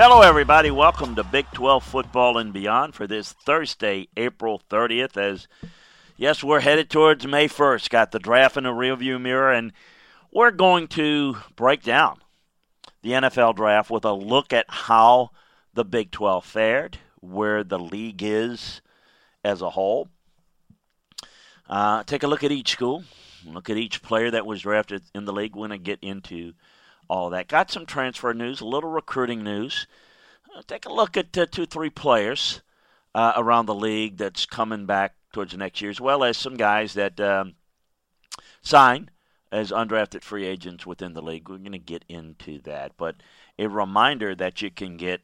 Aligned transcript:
Hello, 0.00 0.20
everybody. 0.20 0.70
Welcome 0.70 1.16
to 1.16 1.24
Big 1.24 1.46
12 1.54 1.82
Football 1.82 2.38
and 2.38 2.52
Beyond 2.52 2.94
for 2.94 3.08
this 3.08 3.32
Thursday, 3.32 4.06
April 4.16 4.62
30th. 4.70 5.16
As 5.16 5.48
yes, 6.16 6.44
we're 6.44 6.60
headed 6.60 6.88
towards 6.88 7.26
May 7.26 7.48
1st. 7.48 7.90
Got 7.90 8.12
the 8.12 8.20
draft 8.20 8.56
in 8.56 8.62
the 8.62 8.70
rearview 8.70 9.20
mirror, 9.20 9.52
and 9.52 9.72
we're 10.32 10.52
going 10.52 10.86
to 10.86 11.38
break 11.56 11.82
down 11.82 12.20
the 13.02 13.10
NFL 13.10 13.56
draft 13.56 13.90
with 13.90 14.04
a 14.04 14.12
look 14.12 14.52
at 14.52 14.66
how 14.68 15.30
the 15.74 15.84
Big 15.84 16.12
12 16.12 16.44
fared, 16.44 16.98
where 17.20 17.64
the 17.64 17.80
league 17.80 18.22
is 18.22 18.80
as 19.42 19.62
a 19.62 19.70
whole. 19.70 20.06
Uh, 21.68 22.04
take 22.04 22.22
a 22.22 22.28
look 22.28 22.44
at 22.44 22.52
each 22.52 22.70
school, 22.70 23.02
look 23.44 23.68
at 23.68 23.76
each 23.76 24.00
player 24.00 24.30
that 24.30 24.46
was 24.46 24.62
drafted 24.62 25.02
in 25.12 25.24
the 25.24 25.32
league. 25.32 25.56
We're 25.56 25.66
going 25.66 25.80
to 25.80 25.84
get 25.84 25.98
into 26.02 26.52
all 27.08 27.30
that. 27.30 27.48
Got 27.48 27.70
some 27.70 27.86
transfer 27.86 28.32
news, 28.34 28.60
a 28.60 28.66
little 28.66 28.90
recruiting 28.90 29.42
news. 29.42 29.86
Uh, 30.54 30.62
take 30.66 30.86
a 30.86 30.92
look 30.92 31.16
at 31.16 31.36
uh, 31.36 31.46
two, 31.46 31.66
three 31.66 31.90
players 31.90 32.62
uh, 33.14 33.32
around 33.36 33.66
the 33.66 33.74
league 33.74 34.16
that's 34.16 34.46
coming 34.46 34.86
back 34.86 35.14
towards 35.32 35.52
the 35.52 35.58
next 35.58 35.80
year, 35.80 35.90
as 35.90 36.00
well 36.00 36.24
as 36.24 36.36
some 36.36 36.56
guys 36.56 36.94
that 36.94 37.18
um, 37.20 37.54
sign 38.62 39.10
as 39.50 39.70
undrafted 39.70 40.22
free 40.22 40.46
agents 40.46 40.86
within 40.86 41.14
the 41.14 41.22
league. 41.22 41.48
We're 41.48 41.58
going 41.58 41.72
to 41.72 41.78
get 41.78 42.04
into 42.08 42.60
that. 42.62 42.92
But 42.96 43.16
a 43.58 43.68
reminder 43.68 44.34
that 44.34 44.62
you 44.62 44.70
can 44.70 44.96
get 44.96 45.22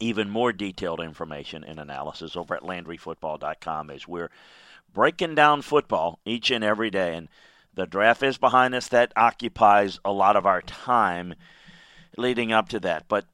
even 0.00 0.30
more 0.30 0.52
detailed 0.52 1.00
information 1.00 1.64
and 1.64 1.78
analysis 1.78 2.36
over 2.36 2.54
at 2.54 2.62
LandryFootball.com 2.62 3.90
as 3.90 4.06
we're 4.06 4.30
breaking 4.92 5.34
down 5.34 5.62
football 5.62 6.20
each 6.24 6.50
and 6.50 6.64
every 6.64 6.90
day. 6.90 7.14
And 7.14 7.28
the 7.76 7.86
draft 7.86 8.22
is 8.22 8.38
behind 8.38 8.74
us. 8.74 8.88
That 8.88 9.12
occupies 9.16 10.00
a 10.04 10.12
lot 10.12 10.34
of 10.34 10.46
our 10.46 10.62
time 10.62 11.34
leading 12.16 12.50
up 12.52 12.70
to 12.70 12.80
that. 12.80 13.06
But 13.06 13.26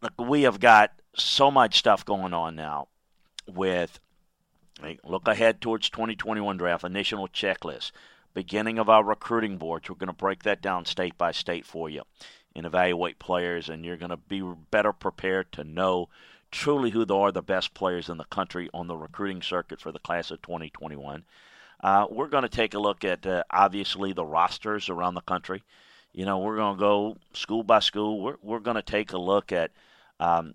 look, 0.00 0.14
we 0.18 0.42
have 0.42 0.60
got 0.60 0.92
so 1.16 1.50
much 1.50 1.78
stuff 1.78 2.04
going 2.04 2.32
on 2.32 2.56
now 2.56 2.88
with 3.46 4.00
look 5.04 5.26
ahead 5.26 5.60
towards 5.60 5.90
2021 5.90 6.56
draft, 6.56 6.84
initial 6.84 7.26
checklist, 7.28 7.90
beginning 8.32 8.78
of 8.78 8.88
our 8.88 9.04
recruiting 9.04 9.58
boards. 9.58 9.90
We're 9.90 9.96
going 9.96 10.06
to 10.06 10.12
break 10.12 10.44
that 10.44 10.62
down 10.62 10.84
state 10.84 11.18
by 11.18 11.32
state 11.32 11.66
for 11.66 11.90
you 11.90 12.02
and 12.54 12.64
evaluate 12.64 13.18
players, 13.18 13.68
and 13.68 13.84
you're 13.84 13.96
going 13.96 14.10
to 14.10 14.16
be 14.16 14.42
better 14.70 14.92
prepared 14.92 15.50
to 15.52 15.64
know 15.64 16.08
truly 16.50 16.90
who 16.90 17.04
are 17.12 17.32
the 17.32 17.42
best 17.42 17.74
players 17.74 18.08
in 18.08 18.16
the 18.16 18.24
country 18.24 18.70
on 18.72 18.86
the 18.86 18.96
recruiting 18.96 19.42
circuit 19.42 19.80
for 19.80 19.92
the 19.92 19.98
class 19.98 20.30
of 20.30 20.40
2021. 20.42 21.24
Uh, 21.80 22.06
we're 22.10 22.28
going 22.28 22.42
to 22.42 22.48
take 22.48 22.74
a 22.74 22.78
look 22.78 23.04
at 23.04 23.26
uh, 23.26 23.44
obviously 23.50 24.12
the 24.12 24.24
rosters 24.24 24.88
around 24.88 25.14
the 25.14 25.20
country. 25.20 25.62
You 26.12 26.24
know, 26.24 26.38
we're 26.38 26.56
going 26.56 26.76
to 26.76 26.80
go 26.80 27.16
school 27.32 27.62
by 27.62 27.80
school. 27.80 28.20
We're 28.20 28.36
we're 28.42 28.58
going 28.60 28.76
to 28.76 28.82
take 28.82 29.12
a 29.12 29.18
look 29.18 29.52
at 29.52 29.70
um, 30.18 30.54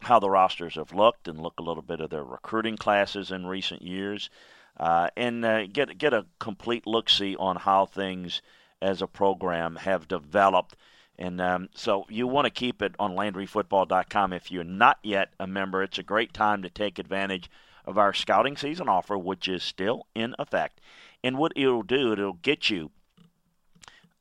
how 0.00 0.18
the 0.18 0.30
rosters 0.30 0.76
have 0.76 0.92
looked 0.94 1.28
and 1.28 1.40
look 1.40 1.58
a 1.58 1.62
little 1.62 1.82
bit 1.82 2.00
of 2.00 2.10
their 2.10 2.24
recruiting 2.24 2.76
classes 2.76 3.30
in 3.30 3.46
recent 3.46 3.82
years, 3.82 4.30
uh, 4.78 5.08
and 5.16 5.44
uh, 5.44 5.66
get 5.66 5.98
get 5.98 6.14
a 6.14 6.26
complete 6.38 6.86
look 6.86 7.10
see 7.10 7.36
on 7.36 7.56
how 7.56 7.84
things 7.84 8.40
as 8.80 9.02
a 9.02 9.06
program 9.06 9.76
have 9.76 10.08
developed. 10.08 10.76
And 11.18 11.40
um, 11.40 11.68
so 11.74 12.06
you 12.08 12.26
want 12.26 12.46
to 12.46 12.50
keep 12.50 12.80
it 12.80 12.94
on 12.98 13.14
LandryFootball.com. 13.14 14.32
If 14.32 14.50
you're 14.50 14.64
not 14.64 14.98
yet 15.02 15.34
a 15.38 15.46
member, 15.46 15.82
it's 15.82 15.98
a 15.98 16.02
great 16.02 16.32
time 16.32 16.62
to 16.62 16.70
take 16.70 16.98
advantage 16.98 17.50
of 17.84 17.98
our 17.98 18.12
scouting 18.12 18.56
season 18.56 18.88
offer, 18.88 19.18
which 19.18 19.48
is 19.48 19.62
still 19.62 20.06
in 20.14 20.34
effect. 20.38 20.80
And 21.24 21.38
what 21.38 21.52
it'll 21.56 21.82
do, 21.82 22.12
it'll 22.12 22.34
get 22.34 22.70
you 22.70 22.90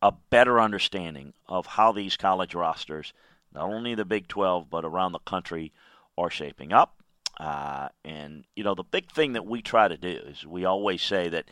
a 0.01 0.11
better 0.29 0.59
understanding 0.59 1.33
of 1.47 1.65
how 1.65 1.91
these 1.91 2.17
college 2.17 2.55
rosters, 2.55 3.13
not 3.53 3.69
only 3.69 3.95
the 3.95 4.05
Big 4.05 4.27
12, 4.27 4.69
but 4.69 4.85
around 4.85 5.11
the 5.11 5.19
country, 5.19 5.71
are 6.17 6.29
shaping 6.29 6.73
up. 6.73 6.95
Uh, 7.39 7.89
and, 8.03 8.43
you 8.55 8.63
know, 8.63 8.75
the 8.75 8.83
big 8.83 9.11
thing 9.11 9.33
that 9.33 9.45
we 9.45 9.61
try 9.61 9.87
to 9.87 9.97
do 9.97 10.19
is 10.27 10.45
we 10.45 10.65
always 10.65 11.01
say 11.01 11.29
that 11.29 11.45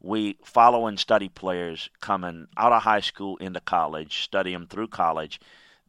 we 0.00 0.36
follow 0.44 0.86
and 0.86 0.98
study 0.98 1.28
players 1.28 1.88
coming 2.00 2.46
out 2.56 2.72
of 2.72 2.82
high 2.82 3.00
school 3.00 3.36
into 3.38 3.60
college, 3.60 4.22
study 4.22 4.52
them 4.52 4.66
through 4.66 4.88
college, 4.88 5.40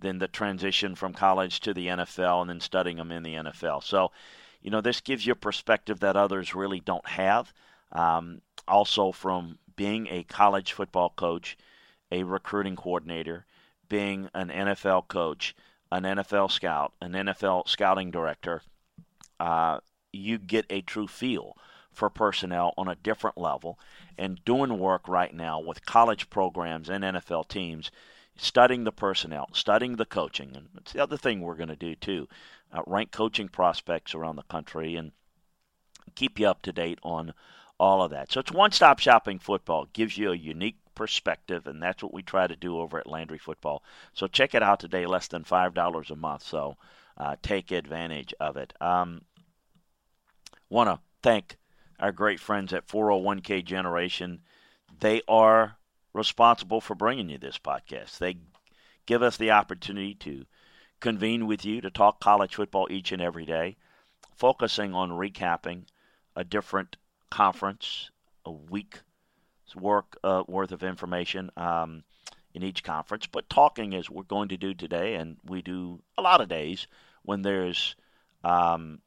then 0.03 0.19
the 0.19 0.27
transition 0.27 0.95
from 0.95 1.13
college 1.13 1.59
to 1.61 1.73
the 1.73 1.87
NFL, 1.87 2.41
and 2.41 2.49
then 2.49 2.59
studying 2.59 2.97
them 2.97 3.11
in 3.11 3.23
the 3.23 3.35
NFL. 3.35 3.83
So, 3.83 4.11
you 4.61 4.69
know, 4.69 4.81
this 4.81 5.01
gives 5.01 5.25
you 5.25 5.33
a 5.33 5.35
perspective 5.35 5.99
that 6.01 6.15
others 6.15 6.53
really 6.53 6.79
don't 6.79 7.07
have. 7.07 7.53
Um, 7.91 8.41
also, 8.67 9.11
from 9.11 9.57
being 9.75 10.07
a 10.07 10.23
college 10.23 10.73
football 10.73 11.09
coach, 11.09 11.57
a 12.11 12.23
recruiting 12.23 12.75
coordinator, 12.75 13.45
being 13.89 14.29
an 14.33 14.49
NFL 14.49 15.07
coach, 15.07 15.55
an 15.91 16.03
NFL 16.03 16.51
scout, 16.51 16.93
an 17.01 17.13
NFL 17.13 17.67
scouting 17.67 18.11
director, 18.11 18.61
uh, 19.39 19.79
you 20.11 20.37
get 20.37 20.65
a 20.69 20.81
true 20.81 21.07
feel 21.07 21.55
for 21.91 22.09
personnel 22.09 22.73
on 22.77 22.87
a 22.87 22.95
different 22.95 23.37
level 23.37 23.77
and 24.17 24.43
doing 24.45 24.79
work 24.79 25.07
right 25.07 25.33
now 25.33 25.59
with 25.59 25.85
college 25.85 26.29
programs 26.29 26.89
and 26.89 27.03
NFL 27.03 27.47
teams, 27.47 27.91
studying 28.35 28.83
the 28.83 28.91
personnel, 28.91 29.49
studying 29.53 29.95
the 29.95 30.05
coaching. 30.05 30.51
And 30.55 30.69
it's 30.77 30.93
the 30.93 31.03
other 31.03 31.17
thing 31.17 31.41
we're 31.41 31.55
going 31.55 31.69
to 31.69 31.75
do 31.75 31.95
too 31.95 32.27
uh, 32.71 32.81
rank 32.87 33.11
coaching 33.11 33.47
prospects 33.47 34.15
around 34.15 34.35
the 34.35 34.43
country, 34.43 34.95
and 34.95 35.11
keep 36.15 36.39
you 36.39 36.47
up 36.47 36.61
to 36.63 36.71
date 36.71 36.99
on 37.03 37.33
all 37.79 38.01
of 38.01 38.11
that. 38.11 38.31
So 38.31 38.39
it's 38.39 38.51
one 38.51 38.71
stop 38.71 38.99
shopping 38.99 39.39
football. 39.39 39.83
It 39.83 39.93
gives 39.93 40.17
you 40.17 40.31
a 40.31 40.35
unique 40.35 40.77
perspective, 40.95 41.67
and 41.67 41.81
that's 41.81 42.01
what 42.01 42.13
we 42.13 42.23
try 42.23 42.47
to 42.47 42.55
do 42.55 42.79
over 42.79 42.99
at 42.99 43.07
Landry 43.07 43.37
Football. 43.37 43.83
So 44.13 44.27
check 44.27 44.55
it 44.55 44.63
out 44.63 44.79
today, 44.79 45.05
less 45.05 45.27
than 45.27 45.43
$5 45.43 46.09
a 46.09 46.15
month. 46.15 46.43
So 46.43 46.77
uh, 47.17 47.35
take 47.41 47.71
advantage 47.71 48.33
of 48.39 48.57
it. 48.57 48.73
Um, 48.81 49.21
Want 50.73 50.89
to 50.89 50.99
thank 51.21 51.57
our 51.99 52.11
great 52.11 52.39
friends 52.39 52.73
at 52.73 52.87
401k 52.87 53.63
Generation. 53.63 54.41
They 54.99 55.21
are 55.27 55.77
responsible 56.13 56.81
for 56.81 56.95
bringing 56.95 57.29
you 57.29 57.37
this 57.37 57.57
podcast. 57.57 58.17
They 58.17 58.37
give 59.05 59.21
us 59.21 59.37
the 59.37 59.51
opportunity 59.51 60.15
to 60.15 60.45
convene 60.99 61.47
with 61.47 61.65
you 61.65 61.81
to 61.81 61.89
talk 61.89 62.19
college 62.19 62.55
football 62.55 62.87
each 62.89 63.11
and 63.11 63.21
every 63.21 63.45
day, 63.45 63.75
focusing 64.35 64.93
on 64.93 65.09
recapping 65.09 65.83
a 66.35 66.43
different 66.43 66.97
conference, 67.29 68.09
a 68.45 68.51
week's 68.51 69.01
work 69.75 70.17
uh, 70.23 70.43
worth 70.47 70.71
of 70.71 70.83
information 70.83 71.49
um, 71.57 72.03
in 72.53 72.63
each 72.63 72.83
conference, 72.83 73.27
but 73.27 73.49
talking 73.49 73.93
as 73.95 74.09
we're 74.09 74.23
going 74.23 74.49
to 74.49 74.57
do 74.57 74.73
today, 74.73 75.15
and 75.15 75.37
we 75.45 75.61
do 75.61 76.01
a 76.17 76.21
lot 76.21 76.41
of 76.41 76.47
days 76.47 76.87
when 77.23 77.41
there's 77.41 77.95
um, 78.43 78.99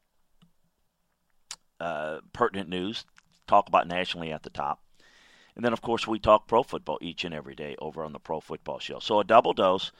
uh, 1.79 2.19
pertinent 2.33 2.69
news, 2.69 3.05
talk 3.47 3.69
about 3.69 3.87
nationally 3.87 4.33
at 4.33 4.43
the 4.43 4.51
top. 4.51 4.81
And 5.57 5.65
then, 5.65 5.73
of 5.73 5.81
course, 5.81 6.07
we 6.07 6.19
talk 6.19 6.47
pro 6.47 6.63
football 6.63 6.99
each 7.01 7.25
and 7.25 7.35
every 7.35 7.55
day 7.55 7.77
over 7.79 8.05
on 8.05 8.13
the 8.13 8.21
Pro 8.21 8.41
Football 8.41 8.79
Show. 8.79 8.99
So 8.99 9.21
a 9.21 9.25
double 9.25 9.55
dose, 9.55 9.91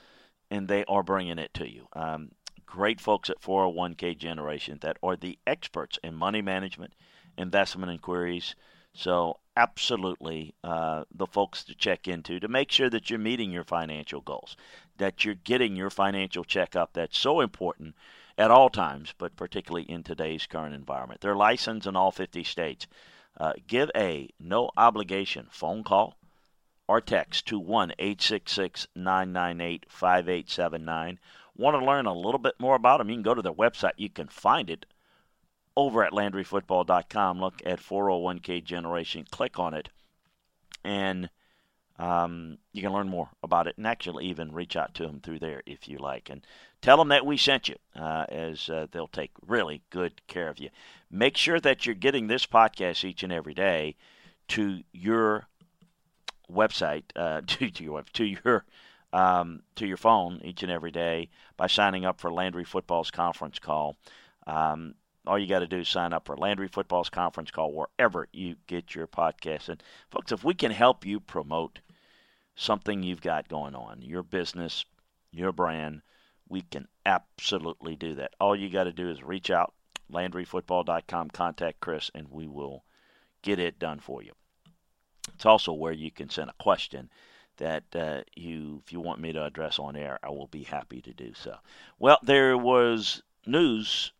and 0.51 0.67
they 0.67 0.85
are 0.85 1.03
bringing 1.03 1.39
it 1.39 1.53
to 1.55 1.69
you. 1.69 1.87
Um, 1.93 2.31
great 2.67 3.01
folks 3.01 3.29
at 3.29 3.41
401k 3.41 4.15
Generation 4.17 4.77
that 4.81 4.97
are 5.01 5.15
the 5.15 5.39
experts 5.47 5.97
in 6.03 6.13
money 6.13 6.43
management, 6.43 6.93
investment 7.37 7.91
inquiries. 7.91 8.55
So, 8.93 9.39
absolutely, 9.55 10.53
uh, 10.63 11.05
the 11.11 11.27
folks 11.27 11.63
to 11.65 11.75
check 11.75 12.07
into 12.07 12.39
to 12.39 12.47
make 12.47 12.71
sure 12.71 12.89
that 12.89 13.09
you're 13.09 13.19
meeting 13.19 13.51
your 13.51 13.63
financial 13.63 14.21
goals, 14.21 14.55
that 14.97 15.25
you're 15.25 15.35
getting 15.35 15.75
your 15.75 15.89
financial 15.89 16.43
checkup. 16.43 16.93
That's 16.93 17.17
so 17.17 17.41
important 17.41 17.95
at 18.37 18.51
all 18.51 18.69
times, 18.69 19.13
but 19.17 19.35
particularly 19.35 19.89
in 19.89 20.03
today's 20.03 20.45
current 20.45 20.75
environment. 20.75 21.21
They're 21.21 21.35
licensed 21.35 21.87
in 21.87 21.95
all 21.95 22.11
50 22.11 22.43
states. 22.43 22.87
Uh, 23.39 23.53
give 23.67 23.91
a 23.95 24.29
no 24.39 24.69
obligation 24.75 25.47
phone 25.51 25.83
call 25.83 26.15
or 26.87 27.01
text 27.01 27.45
to 27.47 27.59
1 27.59 27.91
866 27.99 28.87
998 28.95 29.85
5879. 29.89 31.19
Want 31.55 31.79
to 31.79 31.85
learn 31.85 32.05
a 32.05 32.13
little 32.13 32.39
bit 32.39 32.55
more 32.59 32.75
about 32.75 32.97
them? 32.97 33.09
You 33.09 33.15
can 33.15 33.23
go 33.23 33.33
to 33.33 33.41
their 33.41 33.53
website. 33.53 33.93
You 33.97 34.09
can 34.09 34.27
find 34.27 34.69
it 34.69 34.85
over 35.75 36.03
at 36.03 36.13
LandryFootball.com. 36.13 37.39
Look 37.39 37.61
at 37.65 37.79
401k 37.79 38.63
Generation, 38.63 39.25
click 39.29 39.59
on 39.59 39.73
it, 39.73 39.89
and 40.83 41.29
um, 41.99 42.59
you 42.73 42.81
can 42.81 42.93
learn 42.93 43.09
more 43.09 43.29
about 43.41 43.67
it 43.67 43.77
and 43.77 43.87
actually 43.87 44.25
even 44.25 44.51
reach 44.51 44.75
out 44.75 44.93
to 44.95 45.07
them 45.07 45.19
through 45.19 45.39
there 45.39 45.63
if 45.65 45.87
you 45.87 45.97
like. 45.97 46.29
And 46.29 46.45
tell 46.81 46.97
them 46.97 47.07
that 47.09 47.25
we 47.25 47.37
sent 47.37 47.69
you, 47.69 47.75
uh, 47.95 48.25
as 48.29 48.69
uh, 48.69 48.87
they'll 48.91 49.07
take 49.07 49.31
really 49.45 49.81
good 49.89 50.21
care 50.27 50.49
of 50.49 50.59
you. 50.59 50.69
Make 51.09 51.37
sure 51.37 51.59
that 51.59 51.85
you're 51.85 51.95
getting 51.95 52.27
this 52.27 52.45
podcast 52.45 53.03
each 53.03 53.23
and 53.23 53.33
every 53.33 53.55
day 53.55 53.95
to 54.49 54.83
your 54.91 55.47
website, 56.51 57.03
uh, 57.15 57.41
to, 57.47 57.69
to 57.69 57.83
your 57.83 58.03
to 58.13 58.25
your 58.25 58.65
um, 59.11 59.63
to 59.75 59.87
your 59.87 59.97
phone 59.97 60.41
each 60.43 60.61
and 60.63 60.71
every 60.71 60.91
day 60.91 61.29
by 61.55 61.67
signing 61.67 62.05
up 62.05 62.19
for 62.19 62.31
Landry 62.31 62.63
Football's 62.63 63.09
conference 63.09 63.57
call. 63.57 63.95
Um, 64.45 64.93
all 65.25 65.37
you 65.37 65.47
got 65.47 65.59
to 65.59 65.67
do 65.67 65.79
is 65.79 65.89
sign 65.89 66.13
up 66.13 66.25
for 66.25 66.37
Landry 66.37 66.67
Football's 66.67 67.09
conference 67.09 67.51
call 67.51 67.73
wherever 67.73 68.27
you 68.31 68.55
get 68.67 68.95
your 68.95 69.07
podcast. 69.07 69.67
And 69.67 69.83
folks, 70.09 70.31
if 70.31 70.43
we 70.43 70.53
can 70.53 70.71
help 70.71 71.05
you 71.05 71.19
promote 71.19 71.79
something 72.57 73.03
you've 73.03 73.21
got 73.21 73.47
going 73.47 73.75
on, 73.75 74.01
your 74.01 74.23
business, 74.23 74.83
your 75.31 75.53
brand, 75.53 76.01
we 76.49 76.61
can 76.61 76.87
absolutely 77.05 77.95
do 77.95 78.15
that. 78.15 78.33
All 78.39 78.55
you 78.55 78.69
got 78.69 78.85
to 78.85 78.91
do 78.91 79.09
is 79.09 79.23
reach 79.23 79.49
out, 79.49 79.73
LandryFootball.com, 80.11 81.29
contact 81.29 81.79
Chris, 81.79 82.11
and 82.13 82.27
we 82.29 82.47
will 82.47 82.83
get 83.43 83.59
it 83.59 83.79
done 83.79 83.99
for 83.99 84.23
you. 84.23 84.33
It's 85.33 85.45
also 85.45 85.71
where 85.71 85.93
you 85.93 86.09
can 86.09 86.29
send 86.29 86.49
a 86.49 86.63
question 86.63 87.09
that 87.57 87.83
uh, 87.95 88.21
you, 88.35 88.81
if 88.85 88.91
you 88.91 89.01
want 89.01 89.21
me 89.21 89.31
to 89.33 89.45
address 89.45 89.77
on 89.77 89.95
air, 89.95 90.19
I 90.23 90.29
will 90.29 90.47
be 90.47 90.63
happy 90.63 91.01
to 91.01 91.13
do 91.13 91.33
so. 91.33 91.57
Well, 91.99 92.17
there 92.23 92.57
was 92.57 93.21
news 93.45 94.11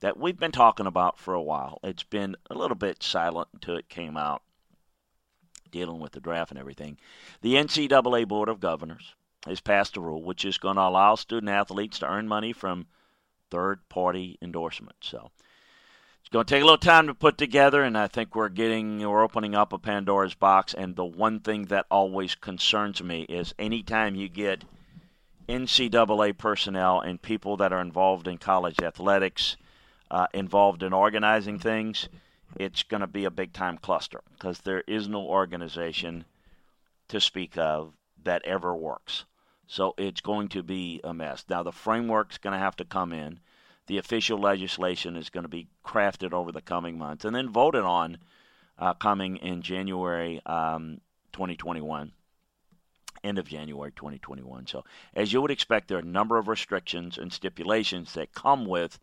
that 0.00 0.16
we've 0.16 0.38
been 0.38 0.52
talking 0.52 0.86
about 0.86 1.18
for 1.18 1.34
a 1.34 1.42
while. 1.42 1.78
It's 1.82 2.04
been 2.04 2.36
a 2.50 2.54
little 2.54 2.76
bit 2.76 3.02
silent 3.02 3.48
until 3.52 3.76
it 3.76 3.88
came 3.88 4.16
out, 4.16 4.42
dealing 5.70 6.00
with 6.00 6.12
the 6.12 6.20
draft 6.20 6.50
and 6.50 6.58
everything. 6.58 6.98
The 7.40 7.54
NCAA 7.54 8.26
Board 8.26 8.48
of 8.48 8.60
Governors 8.60 9.14
has 9.46 9.60
passed 9.60 9.96
a 9.96 10.00
rule 10.00 10.22
which 10.22 10.44
is 10.44 10.58
going 10.58 10.76
to 10.76 10.82
allow 10.82 11.14
student 11.14 11.50
athletes 11.50 11.98
to 12.00 12.10
earn 12.10 12.28
money 12.28 12.52
from 12.52 12.86
third 13.50 13.88
party 13.88 14.38
endorsements. 14.42 15.08
So 15.08 15.30
it's 16.20 16.28
going 16.28 16.44
to 16.44 16.54
take 16.54 16.62
a 16.62 16.66
little 16.66 16.76
time 16.76 17.06
to 17.06 17.14
put 17.14 17.38
together, 17.38 17.82
and 17.82 17.96
I 17.96 18.06
think 18.06 18.34
we're 18.34 18.50
getting, 18.50 18.98
we're 18.98 19.22
opening 19.22 19.54
up 19.54 19.72
a 19.72 19.78
Pandora's 19.78 20.34
box. 20.34 20.74
And 20.74 20.94
the 20.94 21.04
one 21.04 21.40
thing 21.40 21.66
that 21.66 21.86
always 21.90 22.34
concerns 22.34 23.02
me 23.02 23.22
is 23.22 23.54
anytime 23.58 24.14
you 24.14 24.28
get 24.28 24.64
NCAA 25.48 26.36
personnel 26.36 27.00
and 27.00 27.22
people 27.22 27.56
that 27.56 27.72
are 27.72 27.80
involved 27.80 28.28
in 28.28 28.36
college 28.36 28.82
athletics 28.82 29.56
uh, 30.10 30.26
involved 30.34 30.82
in 30.82 30.92
organizing 30.92 31.58
things, 31.58 32.08
it's 32.56 32.82
going 32.82 33.00
to 33.00 33.06
be 33.06 33.24
a 33.24 33.30
big 33.30 33.52
time 33.52 33.78
cluster 33.78 34.20
because 34.32 34.60
there 34.60 34.82
is 34.86 35.08
no 35.08 35.20
organization 35.20 36.24
to 37.08 37.20
speak 37.20 37.56
of 37.56 37.92
that 38.24 38.44
ever 38.44 38.74
works. 38.74 39.24
So 39.66 39.94
it's 39.98 40.20
going 40.20 40.48
to 40.48 40.62
be 40.62 41.00
a 41.04 41.12
mess. 41.12 41.44
Now, 41.48 41.62
the 41.62 41.72
framework's 41.72 42.38
going 42.38 42.54
to 42.54 42.58
have 42.58 42.76
to 42.76 42.84
come 42.84 43.12
in. 43.12 43.40
The 43.86 43.98
official 43.98 44.38
legislation 44.38 45.16
is 45.16 45.30
going 45.30 45.44
to 45.44 45.48
be 45.48 45.68
crafted 45.84 46.32
over 46.32 46.52
the 46.52 46.62
coming 46.62 46.98
months 46.98 47.24
and 47.24 47.34
then 47.34 47.50
voted 47.50 47.84
on 47.84 48.18
uh, 48.78 48.94
coming 48.94 49.36
in 49.36 49.62
January 49.62 50.40
um, 50.46 51.00
2021 51.32 52.12
end 53.24 53.38
of 53.38 53.48
January 53.48 53.90
2021. 53.90 54.68
So, 54.68 54.84
as 55.14 55.32
you 55.32 55.42
would 55.42 55.50
expect, 55.50 55.88
there 55.88 55.98
are 55.98 56.02
a 56.02 56.04
number 56.04 56.38
of 56.38 56.46
restrictions 56.46 57.18
and 57.18 57.32
stipulations 57.32 58.14
that 58.14 58.32
come 58.32 58.64
with 58.64 59.00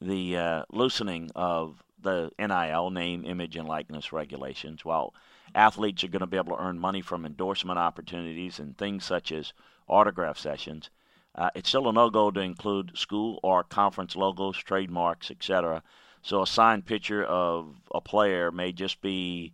the 0.00 0.36
uh, 0.36 0.62
loosening 0.70 1.30
of 1.34 1.82
the 2.02 2.30
NIL 2.38 2.90
name, 2.90 3.24
image, 3.24 3.56
and 3.56 3.68
likeness 3.68 4.12
regulations. 4.12 4.84
While 4.84 5.14
athletes 5.54 6.04
are 6.04 6.08
going 6.08 6.20
to 6.20 6.26
be 6.26 6.36
able 6.36 6.56
to 6.56 6.62
earn 6.62 6.78
money 6.78 7.00
from 7.00 7.24
endorsement 7.24 7.78
opportunities 7.78 8.58
and 8.58 8.76
things 8.76 9.04
such 9.04 9.32
as 9.32 9.52
autograph 9.88 10.38
sessions, 10.38 10.90
uh, 11.34 11.50
it's 11.54 11.68
still 11.68 11.88
a 11.88 11.92
no-go 11.92 12.30
to 12.30 12.40
include 12.40 12.96
school 12.98 13.38
or 13.42 13.62
conference 13.62 14.16
logos, 14.16 14.56
trademarks, 14.56 15.30
etc. 15.30 15.82
So 16.22 16.42
a 16.42 16.46
signed 16.46 16.84
picture 16.84 17.24
of 17.24 17.76
a 17.94 18.00
player 18.00 18.50
may 18.50 18.72
just 18.72 19.00
be 19.00 19.52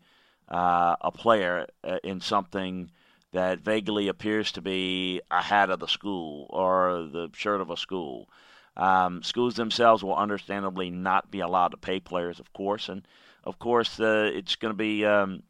uh, 0.49 0.97
a 1.01 1.11
player 1.11 1.67
uh, 1.83 1.99
in 2.03 2.21
something 2.21 2.91
that 3.33 3.61
vaguely 3.61 4.09
appears 4.09 4.53
to 4.53 4.63
be 4.63 5.21
a 5.31 5.43
hat 5.43 5.69
of 5.69 5.81
the 5.81 5.89
school 5.89 6.47
or 6.51 7.09
the 7.11 7.29
shirt 7.35 7.61
of 7.61 7.69
a 7.69 7.77
school. 7.77 8.29
Um, 8.77 9.23
schools 9.23 9.55
themselves 9.55 10.03
will 10.03 10.17
understandably 10.17 10.91
not 10.91 11.31
be 11.31 11.41
allowed 11.41 11.69
to 11.69 11.77
pay 11.77 12.01
players, 12.01 12.41
of 12.41 12.53
course, 12.53 12.89
and 12.89 13.07
of 13.45 13.59
course 13.59 14.01
uh, 14.01 14.31
it's 14.33 14.57
going 14.57 14.73
to 14.73 14.77
be 14.77 15.05
um, 15.05 15.43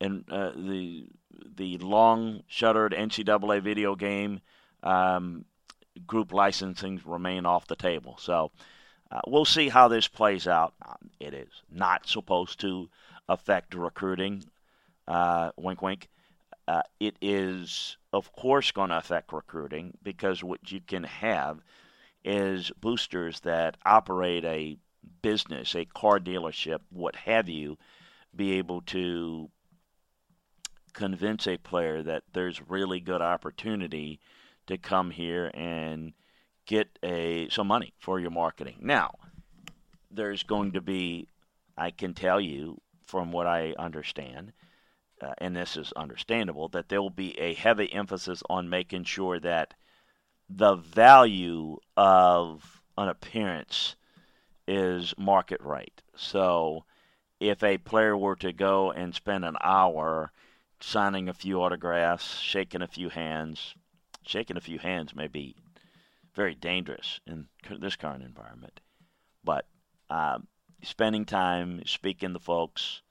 uh, 0.00 0.50
the 0.54 1.08
the 1.56 1.78
long 1.78 2.42
shuttered 2.46 2.92
NCAA 2.92 3.62
video 3.62 3.94
game 3.94 4.40
um, 4.82 5.44
group 6.06 6.32
licensing 6.32 7.00
remain 7.04 7.46
off 7.46 7.66
the 7.66 7.76
table. 7.76 8.16
So 8.18 8.50
uh, 9.10 9.20
we'll 9.26 9.44
see 9.44 9.68
how 9.68 9.88
this 9.88 10.08
plays 10.08 10.46
out. 10.46 10.74
It 11.20 11.34
is 11.34 11.62
not 11.70 12.08
supposed 12.08 12.60
to 12.60 12.88
affect 13.28 13.74
recruiting. 13.74 14.44
Uh, 15.06 15.50
wink, 15.56 15.82
wink. 15.82 16.08
Uh, 16.68 16.82
it 16.98 17.16
is, 17.20 17.96
of 18.12 18.32
course, 18.32 18.72
going 18.72 18.90
to 18.90 18.98
affect 18.98 19.32
recruiting 19.32 19.96
because 20.02 20.42
what 20.42 20.72
you 20.72 20.80
can 20.80 21.04
have 21.04 21.60
is 22.26 22.72
boosters 22.80 23.40
that 23.40 23.76
operate 23.86 24.44
a 24.44 24.76
business, 25.22 25.74
a 25.74 25.84
car 25.84 26.18
dealership, 26.18 26.80
what 26.90 27.16
have 27.16 27.48
you, 27.48 27.78
be 28.34 28.54
able 28.54 28.82
to 28.82 29.48
convince 30.92 31.46
a 31.46 31.56
player 31.58 32.02
that 32.02 32.24
there's 32.32 32.68
really 32.68 33.00
good 33.00 33.22
opportunity 33.22 34.18
to 34.66 34.76
come 34.76 35.10
here 35.10 35.50
and 35.54 36.12
get 36.66 36.98
a 37.02 37.48
some 37.48 37.68
money 37.68 37.92
for 37.98 38.18
your 38.18 38.30
marketing. 38.30 38.76
Now, 38.80 39.14
there's 40.10 40.42
going 40.42 40.72
to 40.72 40.80
be 40.80 41.28
I 41.76 41.90
can 41.90 42.14
tell 42.14 42.40
you 42.40 42.80
from 43.06 43.30
what 43.30 43.46
I 43.46 43.74
understand, 43.78 44.52
uh, 45.22 45.34
and 45.38 45.54
this 45.54 45.76
is 45.76 45.92
understandable, 45.92 46.68
that 46.70 46.88
there 46.88 47.00
will 47.00 47.10
be 47.10 47.38
a 47.38 47.54
heavy 47.54 47.92
emphasis 47.92 48.42
on 48.50 48.68
making 48.68 49.04
sure 49.04 49.38
that 49.40 49.74
the 50.48 50.76
value 50.76 51.78
of 51.96 52.82
an 52.96 53.08
appearance 53.08 53.96
is 54.66 55.14
market 55.18 55.60
rate. 55.60 56.02
So 56.16 56.84
if 57.40 57.62
a 57.62 57.78
player 57.78 58.16
were 58.16 58.36
to 58.36 58.52
go 58.52 58.90
and 58.90 59.14
spend 59.14 59.44
an 59.44 59.56
hour 59.62 60.32
signing 60.80 61.28
a 61.28 61.34
few 61.34 61.62
autographs, 61.62 62.38
shaking 62.38 62.82
a 62.82 62.88
few 62.88 63.08
hands, 63.08 63.74
shaking 64.24 64.56
a 64.56 64.60
few 64.60 64.78
hands 64.78 65.14
may 65.14 65.26
be 65.26 65.56
very 66.34 66.54
dangerous 66.54 67.20
in 67.26 67.48
this 67.80 67.96
current 67.96 68.22
environment. 68.22 68.80
But 69.42 69.66
um, 70.10 70.46
spending 70.82 71.24
time 71.24 71.82
speaking 71.86 72.32
to 72.32 72.38
folks, 72.38 73.02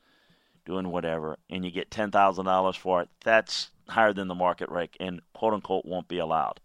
doing 0.65 0.89
whatever, 0.89 1.38
and 1.50 1.63
you 1.65 1.72
get 1.72 1.89
$10,000 1.89 2.77
for 2.77 3.01
it, 3.01 3.10
that's 3.24 3.72
higher 3.88 4.13
than 4.13 4.27
the 4.27 4.36
market 4.36 4.70
rate 4.70 4.96
and 5.00 5.22
quote 5.34 5.54
unquote 5.54 5.86
won't 5.86 6.08
be 6.08 6.18
allowed. 6.18 6.60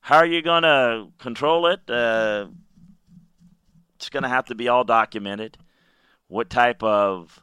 How 0.00 0.16
are 0.16 0.26
you 0.26 0.42
going 0.42 0.62
to 0.62 1.08
control 1.18 1.66
it? 1.66 1.88
Uh, 1.88 2.46
it's 3.96 4.08
going 4.08 4.22
to 4.22 4.28
have 4.28 4.46
to 4.46 4.54
be 4.54 4.68
all 4.68 4.84
documented. 4.84 5.58
What 6.28 6.48
type 6.48 6.82
of 6.82 7.42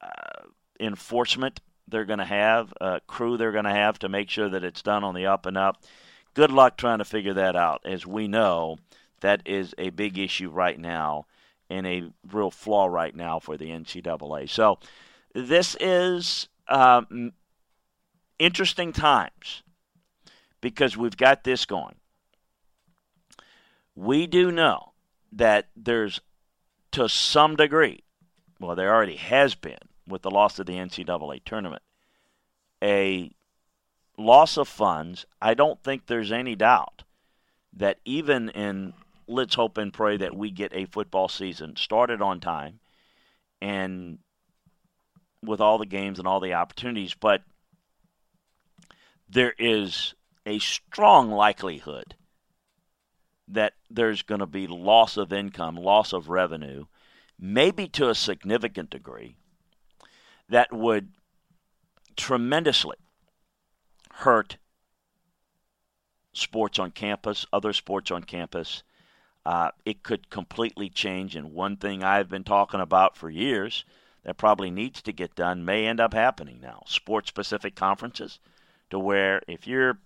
uh, 0.00 0.46
enforcement 0.78 1.60
they're 1.88 2.04
going 2.04 2.18
to 2.18 2.24
have, 2.24 2.72
uh, 2.80 3.00
crew 3.06 3.36
they're 3.36 3.52
going 3.52 3.64
to 3.64 3.70
have 3.70 3.98
to 4.00 4.08
make 4.08 4.30
sure 4.30 4.48
that 4.48 4.64
it's 4.64 4.82
done 4.82 5.04
on 5.04 5.14
the 5.14 5.26
up 5.26 5.46
and 5.46 5.56
up. 5.56 5.82
Good 6.34 6.50
luck 6.50 6.76
trying 6.76 6.98
to 6.98 7.04
figure 7.04 7.34
that 7.34 7.56
out. 7.56 7.82
As 7.84 8.06
we 8.06 8.28
know, 8.28 8.78
That 9.20 9.42
is 9.46 9.74
a 9.78 9.90
big 9.90 10.18
issue 10.18 10.50
right 10.50 10.78
now 10.78 11.26
and 11.70 11.86
a 11.86 12.10
real 12.30 12.50
flaw 12.50 12.86
right 12.86 13.14
now 13.14 13.38
for 13.38 13.56
the 13.56 13.70
NCAA. 13.70 14.50
So 14.50 14.78
this 15.32 15.76
is 15.80 16.48
um, 16.68 17.32
interesting 18.38 18.92
times 18.92 19.62
because 20.62 20.96
we've 20.96 21.16
got 21.18 21.44
this 21.44 21.66
going. 21.66 21.96
We 23.94 24.26
do 24.26 24.50
know 24.50 24.92
that 25.32 25.68
there's, 25.76 26.22
to 26.92 27.10
some 27.10 27.56
degree, 27.56 28.04
well, 28.58 28.74
there 28.74 28.94
already 28.94 29.16
has 29.16 29.54
been 29.54 29.76
with 30.08 30.22
the 30.22 30.30
loss 30.30 30.58
of 30.58 30.64
the 30.64 30.74
NCAA 30.74 31.42
tournament, 31.44 31.82
a 32.82 33.30
loss 34.16 34.56
of 34.56 34.68
funds. 34.68 35.26
I 35.42 35.52
don't 35.52 35.82
think 35.82 36.06
there's 36.06 36.32
any 36.32 36.54
doubt 36.54 37.02
that 37.74 37.98
even 38.06 38.48
in 38.50 38.94
let's 39.26 39.54
hope 39.54 39.78
and 39.78 39.92
pray 39.92 40.16
that 40.16 40.36
we 40.36 40.50
get 40.50 40.72
a 40.74 40.86
football 40.86 41.28
season 41.28 41.76
started 41.76 42.20
on 42.20 42.40
time 42.40 42.80
and 43.60 44.18
with 45.42 45.60
all 45.60 45.78
the 45.78 45.86
games 45.86 46.18
and 46.18 46.28
all 46.28 46.40
the 46.40 46.54
opportunities, 46.54 47.14
but 47.14 47.42
there 49.28 49.54
is 49.58 50.14
a 50.46 50.58
strong 50.58 51.30
likelihood 51.30 52.14
that 53.48 53.74
there's 53.90 54.22
going 54.22 54.40
to 54.40 54.46
be 54.46 54.66
loss 54.66 55.16
of 55.16 55.32
income, 55.32 55.76
loss 55.76 56.12
of 56.12 56.28
revenue, 56.28 56.86
maybe 57.38 57.86
to 57.88 58.08
a 58.08 58.14
significant 58.14 58.90
degree, 58.90 59.36
that 60.48 60.72
would 60.72 61.08
tremendously 62.16 62.96
hurt 64.14 64.56
sports 66.32 66.78
on 66.78 66.90
campus, 66.90 67.46
other 67.52 67.72
sports 67.72 68.10
on 68.10 68.22
campus. 68.22 68.82
Uh, 69.44 69.70
it 69.84 70.02
could 70.02 70.30
completely 70.30 70.88
change. 70.88 71.34
And 71.36 71.52
one 71.52 71.76
thing 71.76 72.02
I've 72.02 72.28
been 72.28 72.44
talking 72.44 72.80
about 72.80 73.16
for 73.16 73.28
years 73.28 73.84
that 74.24 74.36
probably 74.36 74.70
needs 74.70 75.02
to 75.02 75.12
get 75.12 75.34
done 75.34 75.64
may 75.64 75.86
end 75.86 76.00
up 76.00 76.14
happening 76.14 76.60
now 76.60 76.84
sports 76.86 77.28
specific 77.28 77.74
conferences, 77.74 78.38
to 78.90 78.98
where 78.98 79.42
if 79.48 79.66
you're 79.66 79.98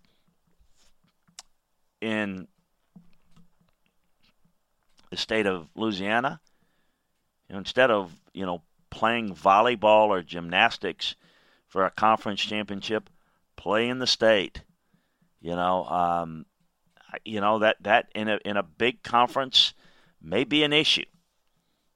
in 2.01 2.49
the 5.11 5.17
state 5.17 5.47
of 5.47 5.69
Louisiana, 5.75 6.41
instead 7.49 7.91
of 7.91 8.13
you 8.33 8.47
know 8.47 8.63
playing 8.91 9.35
volleyball 9.35 10.09
or 10.09 10.23
gymnastics 10.23 11.17
for 11.69 11.85
a 11.85 11.91
conference 11.91 12.41
championship, 12.41 13.11
play 13.57 13.89
in 13.89 13.99
the 13.99 14.07
state. 14.07 14.63
You 15.41 15.55
know, 15.55 15.85
um, 15.85 16.47
you 17.25 17.41
know 17.41 17.61
that 17.61 17.77
that 17.83 18.09
in 18.15 18.29
a 18.29 18.39
in 18.45 18.57
a 18.57 18.63
big 18.63 19.03
conference 19.03 19.75
may 20.21 20.45
be 20.45 20.63
an 20.65 20.73
issue. 20.73 21.05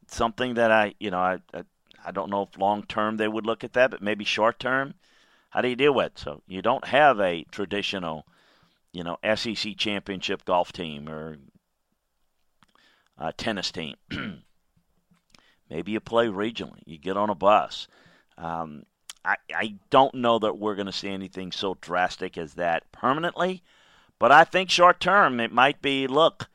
Something 0.09 0.55
that 0.55 0.71
I 0.71 0.95
you 1.01 1.11
know 1.11 1.19
I 1.19 1.39
I, 1.55 1.65
I 2.05 2.11
don't 2.13 2.31
know 2.31 2.43
if 2.43 2.59
long 2.59 2.83
term 2.85 3.17
they 3.17 3.29
would 3.29 3.47
look 3.47 3.65
at 3.65 3.73
that, 3.75 3.91
but 3.91 4.03
maybe 4.03 4.25
short 4.25 4.59
term. 4.59 4.95
How 5.51 5.61
do 5.63 5.69
you 5.69 5.77
deal 5.77 5.93
with 5.93 6.07
it? 6.07 6.19
So 6.19 6.43
you 6.47 6.63
don't 6.63 6.85
have 6.85 7.19
a 7.19 7.45
traditional, 7.51 8.25
you 8.93 9.05
know, 9.05 9.19
SEC 9.35 9.77
championship 9.77 10.45
golf 10.45 10.73
team 10.73 11.09
or 11.09 11.37
uh, 13.19 13.33
tennis 13.37 13.71
team. 13.71 13.97
Maybe 15.71 15.93
you 15.93 16.01
play 16.01 16.27
regionally. 16.27 16.83
You 16.85 16.99
get 16.99 17.17
on 17.17 17.31
a 17.31 17.35
bus. 17.35 17.87
Um, 18.37 18.85
I, 19.25 19.37
I 19.55 19.75
don't 19.91 20.15
know 20.15 20.39
that 20.39 20.59
we're 20.59 20.75
going 20.75 20.87
to 20.87 20.93
see 20.93 21.11
anything 21.11 21.53
so 21.53 21.77
drastic 21.81 22.37
as 22.37 22.55
that 22.55 22.91
permanently, 22.91 23.63
but 24.19 24.33
I 24.33 24.45
think 24.45 24.71
short 24.71 24.99
term 24.99 25.39
it 25.39 25.53
might 25.53 25.81
be 25.83 26.07
look, 26.07 26.49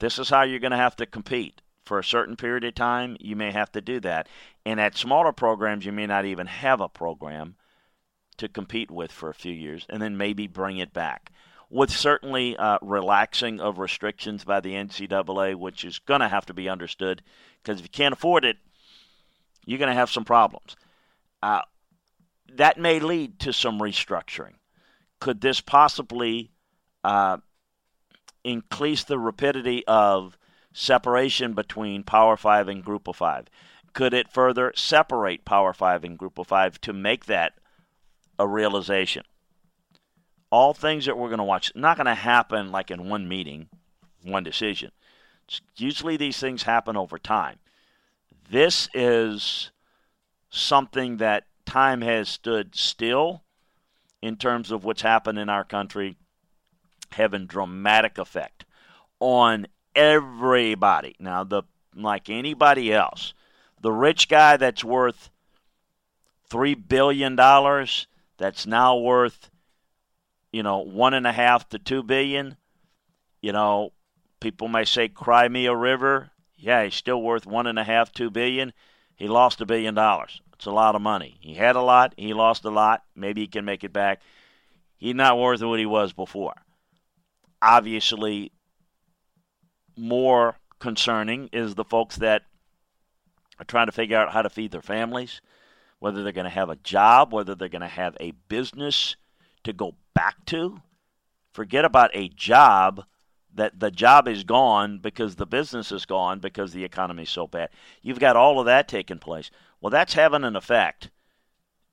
this 0.00 0.18
is 0.18 0.28
how 0.28 0.42
you're 0.42 0.58
going 0.58 0.72
to 0.72 0.76
have 0.76 0.96
to 0.96 1.06
compete. 1.06 1.60
For 1.84 1.98
a 1.98 2.04
certain 2.04 2.36
period 2.36 2.62
of 2.62 2.76
time, 2.76 3.16
you 3.18 3.34
may 3.34 3.50
have 3.50 3.72
to 3.72 3.80
do 3.80 3.98
that. 4.00 4.28
And 4.64 4.80
at 4.80 4.96
smaller 4.96 5.32
programs, 5.32 5.84
you 5.84 5.90
may 5.90 6.06
not 6.06 6.24
even 6.24 6.46
have 6.46 6.80
a 6.80 6.88
program 6.88 7.56
to 8.36 8.48
compete 8.48 8.90
with 8.90 9.10
for 9.10 9.28
a 9.28 9.34
few 9.34 9.52
years 9.52 9.84
and 9.88 10.00
then 10.00 10.16
maybe 10.16 10.46
bring 10.46 10.78
it 10.78 10.92
back 10.92 11.32
with 11.72 11.90
certainly 11.90 12.54
uh, 12.58 12.76
relaxing 12.82 13.58
of 13.58 13.78
restrictions 13.78 14.44
by 14.44 14.60
the 14.60 14.74
NCAA, 14.74 15.54
which 15.54 15.86
is 15.86 15.98
going 16.00 16.20
to 16.20 16.28
have 16.28 16.44
to 16.46 16.54
be 16.54 16.68
understood 16.68 17.22
because 17.62 17.78
if 17.78 17.86
you 17.86 17.88
can't 17.88 18.12
afford 18.12 18.44
it, 18.44 18.58
you're 19.64 19.78
going 19.78 19.88
to 19.88 19.94
have 19.94 20.10
some 20.10 20.24
problems. 20.24 20.76
Uh, 21.42 21.62
that 22.56 22.78
may 22.78 23.00
lead 23.00 23.38
to 23.40 23.54
some 23.54 23.80
restructuring. 23.80 24.52
Could 25.18 25.40
this 25.40 25.62
possibly 25.62 26.50
uh, 27.04 27.38
increase 28.44 29.04
the 29.04 29.18
rapidity 29.18 29.82
of 29.86 30.36
separation 30.74 31.54
between 31.54 32.02
Power 32.02 32.36
5 32.36 32.68
and 32.68 32.84
Group 32.84 33.08
of 33.08 33.16
5? 33.16 33.46
Could 33.94 34.12
it 34.12 34.30
further 34.30 34.74
separate 34.76 35.46
Power 35.46 35.72
5 35.72 36.04
and 36.04 36.18
Group 36.18 36.38
of 36.38 36.48
5 36.48 36.82
to 36.82 36.92
make 36.92 37.24
that 37.26 37.54
a 38.38 38.46
realization? 38.46 39.24
All 40.52 40.74
things 40.74 41.06
that 41.06 41.16
we're 41.16 41.30
going 41.30 41.38
to 41.38 41.44
watch 41.44 41.72
not 41.74 41.96
going 41.96 42.06
to 42.06 42.14
happen 42.14 42.70
like 42.70 42.90
in 42.90 43.08
one 43.08 43.26
meeting, 43.26 43.68
one 44.22 44.44
decision. 44.44 44.92
usually 45.76 46.16
these 46.16 46.38
things 46.38 46.62
happen 46.62 46.96
over 46.96 47.18
time. 47.18 47.58
This 48.50 48.88
is 48.92 49.70
something 50.50 51.16
that 51.16 51.46
time 51.64 52.02
has 52.02 52.28
stood 52.28 52.74
still 52.74 53.42
in 54.20 54.36
terms 54.36 54.70
of 54.70 54.84
what's 54.84 55.00
happened 55.00 55.38
in 55.38 55.48
our 55.48 55.64
country, 55.64 56.16
having 57.12 57.46
dramatic 57.46 58.18
effect 58.18 58.66
on 59.20 59.66
everybody. 59.96 61.16
Now, 61.18 61.44
the 61.44 61.62
like 61.94 62.28
anybody 62.28 62.92
else, 62.92 63.32
the 63.80 63.92
rich 63.92 64.28
guy 64.28 64.58
that's 64.58 64.84
worth 64.84 65.30
three 66.50 66.74
billion 66.74 67.36
dollars, 67.36 68.06
that's 68.36 68.66
now 68.66 68.98
worth 68.98 69.48
you 70.52 70.62
know, 70.62 70.78
one 70.78 71.14
and 71.14 71.26
a 71.26 71.32
half 71.32 71.68
to 71.70 71.78
two 71.78 72.02
billion. 72.02 72.56
You 73.40 73.52
know, 73.52 73.92
people 74.40 74.68
may 74.68 74.84
say, 74.84 75.08
"Cry 75.08 75.48
me 75.48 75.66
a 75.66 75.74
river." 75.74 76.30
Yeah, 76.56 76.84
he's 76.84 76.94
still 76.94 77.20
worth 77.20 77.46
one 77.46 77.66
and 77.66 77.78
a 77.78 77.84
half, 77.84 78.12
two 78.12 78.30
billion. 78.30 78.72
He 79.16 79.26
lost 79.26 79.60
a 79.60 79.66
billion 79.66 79.94
dollars. 79.94 80.40
It's 80.52 80.66
a 80.66 80.70
lot 80.70 80.94
of 80.94 81.02
money. 81.02 81.38
He 81.40 81.54
had 81.54 81.74
a 81.74 81.82
lot. 81.82 82.14
He 82.16 82.32
lost 82.34 82.64
a 82.64 82.70
lot. 82.70 83.02
Maybe 83.16 83.40
he 83.40 83.46
can 83.48 83.64
make 83.64 83.82
it 83.82 83.92
back. 83.92 84.22
He's 84.96 85.16
not 85.16 85.38
worth 85.38 85.60
what 85.62 85.80
he 85.80 85.86
was 85.86 86.12
before. 86.12 86.54
Obviously, 87.60 88.52
more 89.96 90.56
concerning 90.78 91.48
is 91.52 91.74
the 91.74 91.84
folks 91.84 92.16
that 92.16 92.42
are 93.58 93.64
trying 93.64 93.86
to 93.86 93.92
figure 93.92 94.16
out 94.16 94.32
how 94.32 94.42
to 94.42 94.50
feed 94.50 94.70
their 94.70 94.82
families, 94.82 95.40
whether 95.98 96.22
they're 96.22 96.32
going 96.32 96.44
to 96.44 96.50
have 96.50 96.70
a 96.70 96.76
job, 96.76 97.32
whether 97.32 97.54
they're 97.54 97.68
going 97.68 97.82
to 97.82 97.88
have 97.88 98.16
a 98.20 98.32
business 98.48 99.16
to 99.64 99.72
go 99.72 99.94
back 100.14 100.44
to. 100.46 100.80
Forget 101.52 101.84
about 101.84 102.10
a 102.14 102.28
job 102.28 103.04
that 103.54 103.78
the 103.78 103.90
job 103.90 104.28
is 104.28 104.44
gone 104.44 104.98
because 104.98 105.36
the 105.36 105.46
business 105.46 105.92
is 105.92 106.06
gone 106.06 106.38
because 106.38 106.72
the 106.72 106.84
economy 106.84 107.24
is 107.24 107.30
so 107.30 107.46
bad. 107.46 107.68
You've 108.00 108.18
got 108.18 108.36
all 108.36 108.58
of 108.58 108.66
that 108.66 108.88
taking 108.88 109.18
place. 109.18 109.50
Well, 109.80 109.90
that's 109.90 110.14
having 110.14 110.44
an 110.44 110.56
effect 110.56 111.10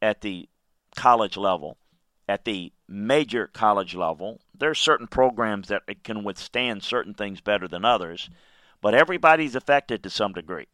at 0.02 0.22
the 0.22 0.48
college 0.96 1.38
level, 1.38 1.78
at 2.28 2.46
the 2.46 2.72
major 2.88 3.48
college 3.48 3.96
level. 3.96 4.40
There 4.58 4.70
are 4.70 4.76
certain 4.76 5.08
programs 5.08 5.68
that 5.68 5.84
can 6.04 6.24
withstand 6.24 6.84
certain 6.84 7.14
things 7.14 7.42
better 7.42 7.68
than 7.68 7.84
others, 7.84 8.30
but 8.82 8.96
everybody's 8.96 9.56
affected 9.56 10.04
to 10.04 10.10
some 10.10 10.34
degree. 10.34 10.68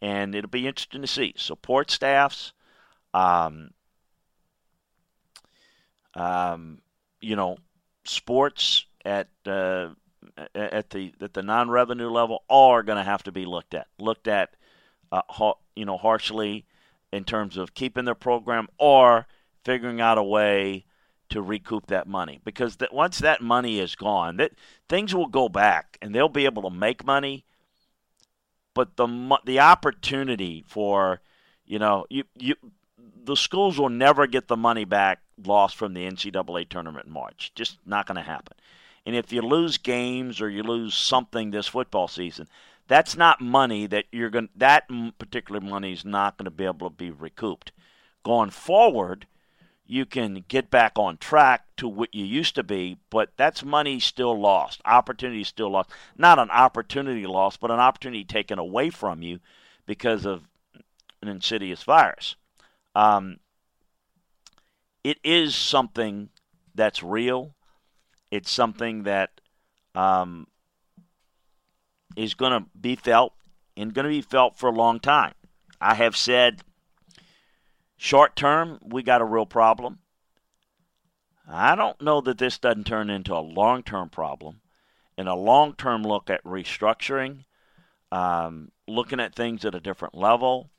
And 0.00 0.34
it'll 0.34 0.50
be 0.50 0.66
interesting 0.66 1.02
to 1.02 1.06
see. 1.06 1.34
Support 1.36 1.90
staffs, 1.90 2.52
um, 3.14 3.70
um, 6.14 6.80
you 7.20 7.36
know, 7.36 7.58
sports 8.04 8.86
at 9.04 9.28
uh, 9.46 9.88
at 10.54 10.90
the 10.90 11.12
at 11.20 11.34
the 11.34 11.42
non-revenue 11.42 12.08
level 12.08 12.42
are 12.48 12.82
going 12.82 12.98
to 12.98 13.04
have 13.04 13.22
to 13.24 13.32
be 13.32 13.44
looked 13.44 13.74
at, 13.74 13.88
looked 13.98 14.28
at, 14.28 14.54
uh, 15.10 15.22
ha- 15.28 15.58
you 15.74 15.84
know, 15.84 15.96
harshly 15.96 16.66
in 17.12 17.24
terms 17.24 17.56
of 17.56 17.74
keeping 17.74 18.04
their 18.04 18.14
program 18.14 18.68
or 18.78 19.26
figuring 19.64 20.00
out 20.00 20.18
a 20.18 20.22
way 20.22 20.84
to 21.28 21.42
recoup 21.42 21.86
that 21.86 22.06
money. 22.06 22.40
Because 22.44 22.76
that 22.76 22.92
once 22.92 23.18
that 23.18 23.40
money 23.40 23.78
is 23.78 23.94
gone, 23.94 24.36
that 24.36 24.52
things 24.88 25.14
will 25.14 25.26
go 25.26 25.48
back 25.48 25.98
and 26.02 26.14
they'll 26.14 26.28
be 26.28 26.44
able 26.44 26.62
to 26.62 26.70
make 26.70 27.04
money, 27.04 27.44
but 28.74 28.96
the 28.96 29.38
the 29.44 29.60
opportunity 29.60 30.64
for 30.66 31.20
you 31.64 31.78
know 31.78 32.06
you 32.10 32.24
you 32.36 32.54
the 33.24 33.36
schools 33.36 33.78
will 33.78 33.88
never 33.88 34.26
get 34.26 34.48
the 34.48 34.56
money 34.56 34.84
back 34.84 35.20
lost 35.44 35.76
from 35.76 35.94
the 35.94 36.06
NCAA 36.06 36.68
tournament 36.68 37.06
in 37.06 37.12
March. 37.12 37.52
Just 37.54 37.78
not 37.86 38.06
going 38.06 38.16
to 38.16 38.22
happen. 38.22 38.56
And 39.04 39.16
if 39.16 39.32
you 39.32 39.42
lose 39.42 39.78
games 39.78 40.40
or 40.40 40.48
you 40.48 40.62
lose 40.62 40.94
something 40.94 41.50
this 41.50 41.66
football 41.66 42.08
season, 42.08 42.48
that's 42.88 43.16
not 43.16 43.40
money 43.40 43.86
that 43.86 44.04
you're 44.12 44.30
going. 44.30 44.48
That 44.54 44.88
particular 45.18 45.60
money 45.60 45.92
is 45.92 46.04
not 46.04 46.36
going 46.36 46.44
to 46.44 46.50
be 46.50 46.64
able 46.64 46.88
to 46.90 46.94
be 46.94 47.10
recouped. 47.10 47.72
Going 48.22 48.50
forward, 48.50 49.26
you 49.86 50.06
can 50.06 50.44
get 50.48 50.70
back 50.70 50.92
on 50.96 51.16
track 51.16 51.64
to 51.76 51.88
what 51.88 52.14
you 52.14 52.24
used 52.24 52.54
to 52.54 52.62
be, 52.62 52.98
but 53.10 53.30
that's 53.36 53.64
money 53.64 53.98
still 53.98 54.38
lost, 54.38 54.80
opportunity 54.84 55.44
still 55.44 55.70
lost. 55.70 55.90
Not 56.16 56.38
an 56.38 56.50
opportunity 56.50 57.26
lost, 57.26 57.60
but 57.60 57.70
an 57.70 57.80
opportunity 57.80 58.24
taken 58.24 58.58
away 58.58 58.90
from 58.90 59.22
you 59.22 59.40
because 59.84 60.24
of 60.24 60.48
an 61.20 61.28
insidious 61.28 61.82
virus. 61.82 62.36
Um, 62.94 63.38
it 65.04 65.18
is 65.24 65.54
something 65.54 66.30
that's 66.74 67.02
real. 67.02 67.54
It's 68.30 68.50
something 68.50 69.02
that 69.02 69.40
um, 69.94 70.46
is 72.16 72.34
going 72.34 72.52
to 72.52 72.68
be 72.78 72.96
felt 72.96 73.34
and 73.76 73.94
going 73.94 74.04
to 74.04 74.10
be 74.10 74.22
felt 74.22 74.56
for 74.56 74.68
a 74.68 74.74
long 74.74 75.00
time. 75.00 75.34
I 75.80 75.94
have 75.94 76.16
said 76.16 76.62
short 77.96 78.36
term, 78.36 78.78
we 78.82 79.02
got 79.02 79.20
a 79.20 79.26
real 79.26 79.46
problem. 79.46 79.98
I 81.48 81.74
don't 81.74 82.00
know 82.00 82.20
that 82.20 82.38
this 82.38 82.58
doesn't 82.58 82.86
turn 82.86 83.10
into 83.10 83.34
a 83.34 83.40
long 83.40 83.82
term 83.82 84.08
problem. 84.08 84.60
And 85.18 85.28
a 85.28 85.34
long 85.34 85.74
term 85.74 86.02
look 86.02 86.30
at 86.30 86.42
restructuring, 86.44 87.44
um, 88.10 88.70
looking 88.88 89.20
at 89.20 89.34
things 89.34 89.64
at 89.64 89.74
a 89.74 89.80
different 89.80 90.14
level, 90.14 90.70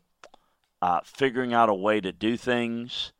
uh, 0.83 0.99
figuring 1.05 1.53
out 1.53 1.69
a 1.69 1.73
way 1.73 2.01
to 2.01 2.11
do 2.11 2.35
things 2.35 3.13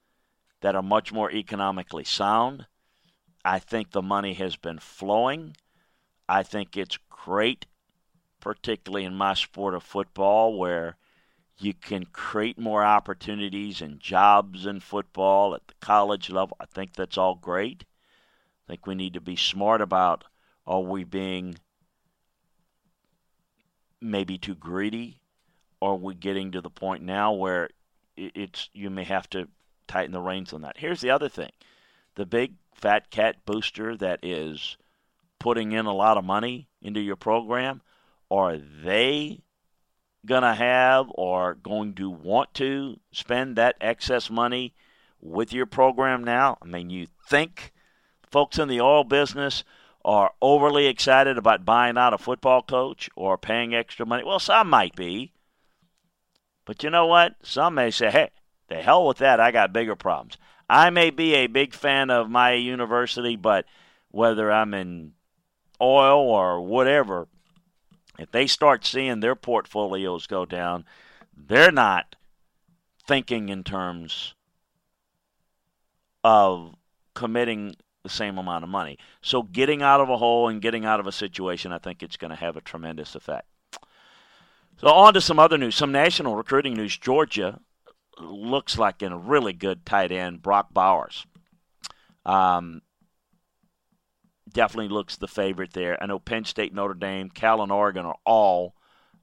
that 0.60 0.76
are 0.76 0.84
much 0.84 1.14
more 1.14 1.32
economically 1.32 2.04
sound. 2.04 2.68
I 3.46 3.58
think 3.60 3.92
the 3.92 4.02
money 4.02 4.34
has 4.34 4.58
been 4.58 4.80
flowing. 4.80 5.56
I 6.28 6.44
think 6.44 6.76
it's 6.76 6.98
great, 7.10 7.66
particularly 8.42 9.06
in 9.06 9.16
my 9.16 9.34
sport 9.34 9.76
of 9.76 9.82
football, 9.82 10.60
where 10.60 10.98
you 11.58 11.74
can 11.74 12.04
create 12.08 12.60
more 12.60 12.84
opportunities 12.84 13.82
and 13.82 13.98
jobs 13.98 14.66
in 14.66 14.82
football 14.82 15.56
at 15.56 15.66
the 15.66 15.76
college 15.80 16.30
level. 16.30 16.58
I 16.60 16.66
think 16.66 16.96
that's 16.96 17.18
all 17.18 17.36
great. 17.36 17.86
I 18.68 18.74
think 18.74 18.86
we 18.86 18.94
need 18.94 19.14
to 19.14 19.22
be 19.22 19.38
smart 19.38 19.80
about 19.80 20.26
are 20.68 20.82
we 20.82 21.06
being 21.06 21.56
maybe 24.02 24.38
too 24.38 24.56
greedy? 24.56 25.22
Are 25.84 25.96
we 25.96 26.14
getting 26.14 26.52
to 26.52 26.62
the 26.62 26.70
point 26.70 27.04
now 27.04 27.34
where 27.34 27.70
it's 28.16 28.70
you 28.74 28.90
may 28.90 29.04
have 29.04 29.30
to 29.32 29.50
tighten 29.88 30.14
the 30.14 30.22
reins 30.22 30.54
on 30.54 30.62
that? 30.62 30.78
Here's 30.78 31.02
the 31.02 31.10
other 31.10 31.30
thing 31.30 31.52
the 32.16 32.26
big 32.26 32.54
fat 32.74 33.10
cat 33.10 33.46
booster 33.46 33.98
that 33.98 34.20
is 34.24 34.78
putting 35.40 35.74
in 35.74 35.86
a 35.86 35.94
lot 35.94 36.18
of 36.18 36.24
money 36.24 36.70
into 36.82 37.02
your 37.02 37.18
program, 37.18 37.82
are 38.32 38.58
they 38.58 39.42
to 40.26 40.54
have 40.54 41.08
or 41.16 41.56
going 41.56 41.94
to 41.96 42.10
want 42.10 42.54
to 42.54 42.98
spend 43.12 43.58
that 43.58 43.76
excess 43.82 44.30
money 44.30 44.74
with 45.20 45.52
your 45.52 45.66
program 45.66 46.24
now? 46.24 46.58
I 46.62 46.66
mean, 46.66 46.90
you 46.90 47.08
think 47.28 47.74
folks 48.32 48.58
in 48.58 48.70
the 48.70 48.80
oil 48.80 49.04
business 49.04 49.66
are 50.06 50.32
overly 50.42 50.88
excited 50.88 51.38
about 51.38 51.66
buying 51.66 51.98
out 51.98 52.14
a 52.14 52.18
football 52.18 52.62
coach 52.62 53.10
or 53.16 53.38
paying 53.38 53.76
extra 53.76 54.06
money? 54.06 54.24
Well, 54.24 54.40
some 54.40 54.70
might 54.70 54.96
be. 54.96 55.34
But 56.66 56.84
you 56.84 56.90
know 56.90 57.08
what? 57.08 57.36
Some 57.44 57.76
may 57.76 57.92
say, 57.92 58.10
hey, 58.10 58.30
the 58.68 58.76
hell 58.76 59.06
with 59.08 59.18
that. 59.18 59.40
I 59.40 59.52
got 59.52 59.74
bigger 59.74 59.96
problems. 59.96 60.38
I 60.70 60.90
may 60.90 61.10
be 61.10 61.36
a 61.36 61.48
big 61.48 61.74
fan 61.74 62.10
of 62.10 62.30
my 62.30 62.54
university, 62.54 63.36
but 63.36 63.66
whether 64.12 64.52
I'm 64.52 64.74
in 64.74 65.14
oil 65.82 66.22
or 66.22 66.62
whatever, 66.62 67.28
if 68.18 68.32
they 68.32 68.48
start 68.48 68.86
seeing 68.86 69.20
their 69.20 69.36
portfolios 69.36 70.28
go 70.28 70.46
down, 70.46 70.86
they're 71.36 71.72
not 71.72 72.16
thinking 73.06 73.50
in 73.50 73.64
terms 73.64 74.34
of 76.24 76.76
committing 77.14 77.76
the 78.04 78.10
same 78.10 78.38
amount 78.38 78.64
of 78.64 78.70
money. 78.70 78.98
So 79.22 79.44
getting 79.44 79.82
out 79.82 80.02
of 80.02 80.10
a 80.10 80.18
hole 80.18 80.48
and 80.48 80.62
getting 80.62 80.86
out 80.86 81.00
of 81.00 81.08
a 81.08 81.12
situation, 81.12 81.72
I 81.72 81.78
think 81.80 82.02
it's 82.02 82.18
going 82.18 82.32
to 82.32 82.38
have 82.38 82.56
a 82.56 82.62
tremendous 82.62 83.16
effect. 83.16 83.48
So 84.78 84.88
on 84.88 85.14
to 85.14 85.22
some 85.22 85.40
other 85.40 85.58
news, 85.58 85.76
some 85.76 85.92
national 85.92 86.36
recruiting 86.36 86.74
news. 86.74 86.98
Georgia 86.98 87.60
looks 88.20 88.78
like 88.78 89.02
in 89.02 89.12
a 89.12 89.18
really 89.18 89.54
good 89.54 89.86
tight 89.86 90.12
end, 90.12 90.42
Brock 90.42 90.74
Bowers. 90.74 91.26
Um, 92.26 92.82
definitely 94.52 94.90
looks 94.90 95.18
the 95.18 95.28
favorite 95.28 95.74
there. 95.74 96.02
I 96.02 96.06
know 96.06 96.20
Penn 96.20 96.46
State, 96.46 96.74
Notre 96.74 96.94
Dame, 96.94 97.30
Cal, 97.30 97.62
and 97.62 97.72
Oregon 97.72 98.06
are 98.06 98.18
all 98.26 98.76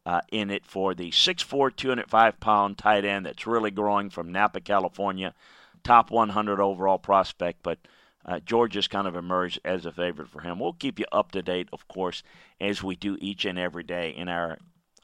uh, 0.07 0.21
in 0.33 0.51
it 0.51 0.67
for 0.67 0.95
the 0.95 1.11
6'4", 1.11 1.75
205 1.77 2.41
pound 2.41 2.79
tight 2.79 3.05
end 3.05 3.27
that's 3.27 3.47
really 3.47 3.71
growing 3.71 4.11
from 4.11 4.33
Napa, 4.33 4.61
California. 4.61 5.35
Top 5.83 6.11
100 6.11 6.61
overall 6.61 6.99
prospect, 6.99 7.63
but 7.63 7.79
uh, 8.27 8.39
Georgia's 8.41 8.89
kind 8.89 9.07
of 9.07 9.17
emerged 9.17 9.61
as 9.65 9.87
a 9.87 9.93
favorite 9.93 10.29
for 10.29 10.41
him. 10.41 10.59
We'll 10.59 10.75
keep 10.75 10.99
you 10.99 11.07
up 11.11 11.33
to 11.33 11.43
date, 11.43 11.69
of 11.73 11.89
course, 11.89 12.23
as 12.61 12.83
we 12.83 12.97
do 12.97 13.17
each 13.21 13.47
and 13.47 13.59
every 13.59 13.83
day 13.83 14.11
in 14.11 14.29
our 14.29 14.59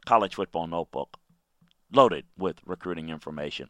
college 0.06 0.36
football 0.36 0.66
notebook, 0.66 1.18
loaded 1.92 2.24
with 2.38 2.60
recruiting 2.64 3.10
information. 3.10 3.68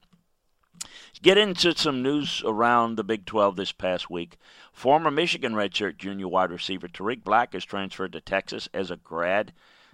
Get 1.22 1.38
into 1.38 1.76
some 1.76 2.02
news 2.02 2.42
around 2.44 2.96
the 2.96 3.04
Big 3.04 3.24
12 3.24 3.56
this 3.56 3.72
past 3.72 4.10
week. 4.10 4.36
Former 4.72 5.10
Michigan 5.10 5.54
redshirt 5.54 5.96
junior 5.96 6.28
wide 6.28 6.50
receiver 6.50 6.86
Tariq 6.86 7.24
Black 7.24 7.54
has 7.54 7.64
transferred 7.64 8.12
to 8.12 8.20
Texas 8.20 8.68
as 8.74 8.90
a 8.90 8.96
grad. 8.96 9.52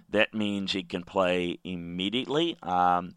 That 0.09 0.33
means 0.33 0.73
he 0.73 0.83
can 0.83 1.03
play 1.03 1.59
immediately. 1.63 2.57
Um, 2.61 3.15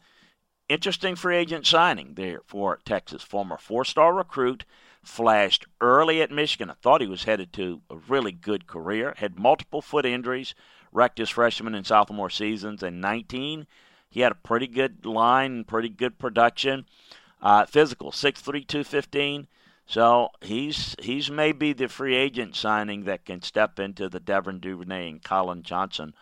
interesting 0.69 1.17
free 1.17 1.37
agent 1.37 1.67
signing 1.67 2.15
there 2.15 2.41
for 2.47 2.79
Texas. 2.85 3.23
Former 3.23 3.59
four 3.59 3.85
star 3.85 4.15
recruit 4.15 4.65
flashed 5.03 5.67
early 5.81 6.23
at 6.23 6.31
Michigan. 6.31 6.71
I 6.71 6.75
thought 6.75 7.01
he 7.01 7.07
was 7.07 7.25
headed 7.25 7.53
to 7.55 7.83
a 7.91 7.97
really 7.97 8.33
good 8.33 8.67
career. 8.67 9.15
Had 9.17 9.39
multiple 9.39 9.83
foot 9.83 10.07
injuries, 10.07 10.55
wrecked 10.97 11.19
his 11.19 11.29
freshman 11.29 11.75
and 11.75 11.87
sophomore 11.87 12.31
seasons. 12.31 12.83
In 12.83 13.01
19, 13.01 13.67
he 14.09 14.21
had 14.21 14.33
a 14.33 14.37
pretty 14.37 14.67
good 14.67 15.05
line, 15.05 15.63
pretty 15.65 15.91
good 15.91 16.19
production. 16.19 16.87
Uh, 17.43 17.67
physical, 17.67 18.11
6'3", 18.11 18.67
215. 18.67 19.47
So 19.87 20.31
he's 20.41 20.97
he's 21.01 21.31
maybe 21.31 21.73
the 21.73 21.87
free 21.87 22.17
agent 22.17 22.57
signing 22.57 23.05
that 23.05 23.25
can 23.25 23.41
step 23.43 23.79
into 23.79 24.09
the 24.09 24.19
Devin 24.19 24.59
Duvernay 24.59 25.11
and 25.11 25.23
Collin 25.23 25.63
Johnson 25.63 26.15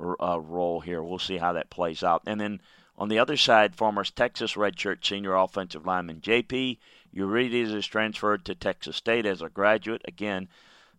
uh, 0.00 0.40
role 0.40 0.80
here. 0.80 1.02
We'll 1.02 1.20
see 1.20 1.36
how 1.36 1.52
that 1.52 1.70
plays 1.70 2.02
out. 2.02 2.22
And 2.26 2.40
then 2.40 2.60
on 2.98 3.08
the 3.08 3.18
other 3.18 3.36
side, 3.36 3.76
former 3.76 4.02
Texas 4.02 4.54
redshirt 4.54 5.04
senior 5.04 5.34
offensive 5.34 5.86
lineman 5.86 6.20
J.P. 6.20 6.80
Urquidez 7.14 7.72
is 7.72 7.86
transferred 7.86 8.44
to 8.46 8.54
Texas 8.54 8.96
State 8.96 9.26
as 9.26 9.42
a 9.42 9.48
graduate. 9.48 10.02
Again, 10.08 10.48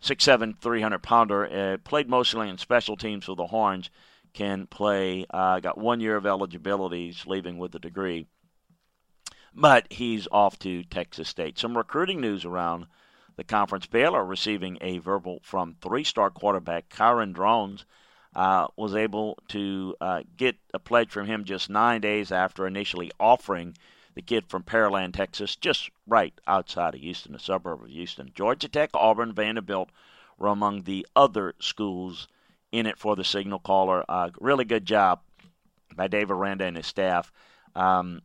6'7", 0.03 0.59
300 0.59 0.99
pounder. 0.99 1.45
Uh, 1.45 1.77
played 1.77 2.09
mostly 2.09 2.49
in 2.49 2.57
special 2.57 2.95
teams 2.95 3.25
for 3.25 3.35
the 3.35 3.47
Horns. 3.47 3.89
Can 4.33 4.67
play. 4.67 5.25
Uh, 5.29 5.59
got 5.59 5.77
one 5.77 5.99
year 5.99 6.15
of 6.15 6.25
eligibility. 6.25 7.15
Leaving 7.25 7.57
with 7.57 7.73
a 7.75 7.79
degree 7.79 8.27
but 9.55 9.91
he's 9.91 10.27
off 10.31 10.57
to 10.59 10.83
Texas 10.83 11.29
State. 11.29 11.59
Some 11.59 11.77
recruiting 11.77 12.19
news 12.19 12.45
around 12.45 12.87
the 13.35 13.43
conference. 13.43 13.85
Baylor 13.85 14.25
receiving 14.25 14.77
a 14.81 14.97
verbal 14.99 15.39
from 15.43 15.75
three-star 15.81 16.29
quarterback 16.29 16.89
Kyron 16.89 17.33
Drones. 17.33 17.85
Uh, 18.35 18.65
was 18.75 18.95
able 18.95 19.37
to 19.47 19.95
uh, 20.01 20.23
get 20.35 20.55
a 20.73 20.79
pledge 20.79 21.11
from 21.11 21.27
him 21.27 21.43
just 21.43 21.69
nine 21.69 22.01
days 22.01 22.31
after 22.31 22.65
initially 22.65 23.11
offering 23.19 23.77
the 24.15 24.21
kid 24.21 24.45
from 24.47 24.63
Pearland, 24.63 25.13
Texas, 25.13 25.55
just 25.55 25.89
right 26.07 26.33
outside 26.47 26.95
of 26.95 27.01
Houston, 27.01 27.35
a 27.35 27.39
suburb 27.39 27.83
of 27.83 27.89
Houston. 27.89 28.31
Georgia 28.35 28.67
Tech, 28.67 28.91
Auburn, 28.93 29.33
Vanderbilt 29.33 29.89
were 30.37 30.47
among 30.47 30.83
the 30.83 31.05
other 31.15 31.53
schools 31.59 32.27
in 32.71 32.85
it 32.85 32.97
for 32.97 33.15
the 33.15 33.23
signal 33.23 33.59
caller. 33.59 34.03
Uh, 34.07 34.29
really 34.39 34.65
good 34.65 34.85
job 34.85 35.21
by 35.95 36.07
Dave 36.07 36.31
Aranda 36.31 36.65
and 36.65 36.77
his 36.77 36.87
staff. 36.87 37.31
Um, 37.75 38.21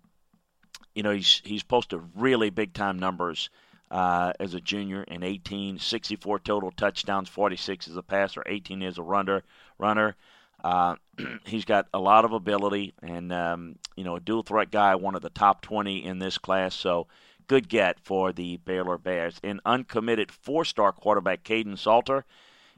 you 0.95 1.03
know, 1.03 1.13
he's 1.13 1.41
he's 1.45 1.63
posted 1.63 2.01
really 2.17 2.51
big 2.51 2.73
time 2.73 2.99
numbers 2.99 3.51
uh, 3.91 4.33
as 4.41 4.55
a 4.55 4.61
junior 4.61 5.03
in 5.05 5.23
18, 5.23 5.79
64 5.79 6.39
total 6.41 6.71
touchdowns, 6.71 7.29
46 7.29 7.89
as 7.89 7.97
a 7.97 8.03
passer, 8.03 8.43
18 8.47 8.83
as 8.83 8.99
a 8.99 9.03
runner. 9.03 9.43
Runner. 9.79 10.17
Uh, 10.63 10.97
he's 11.47 11.65
got 11.65 11.87
a 11.93 11.99
lot 11.99 12.25
of 12.25 12.33
ability 12.33 12.95
and 13.03 13.33
um, 13.33 13.77
you 13.97 14.05
know 14.05 14.17
a 14.17 14.21
dual 14.21 14.43
threat 14.43 14.71
guy, 14.71 14.95
one 14.95 15.15
of 15.15 15.23
the 15.23 15.31
top 15.31 15.63
20 15.63 16.05
in 16.05 16.19
this 16.19 16.39
class. 16.39 16.75
So 16.75 17.07
good 17.47 17.69
get 17.69 18.01
for 18.01 18.33
the 18.33 18.59
Baylor 18.59 18.99
Bears. 18.99 19.41
An 19.43 19.61
uncommitted 19.65 20.31
four-star 20.31 20.93
quarterback, 20.93 21.45
Kaidon 21.45 21.79
Salter, 21.79 22.25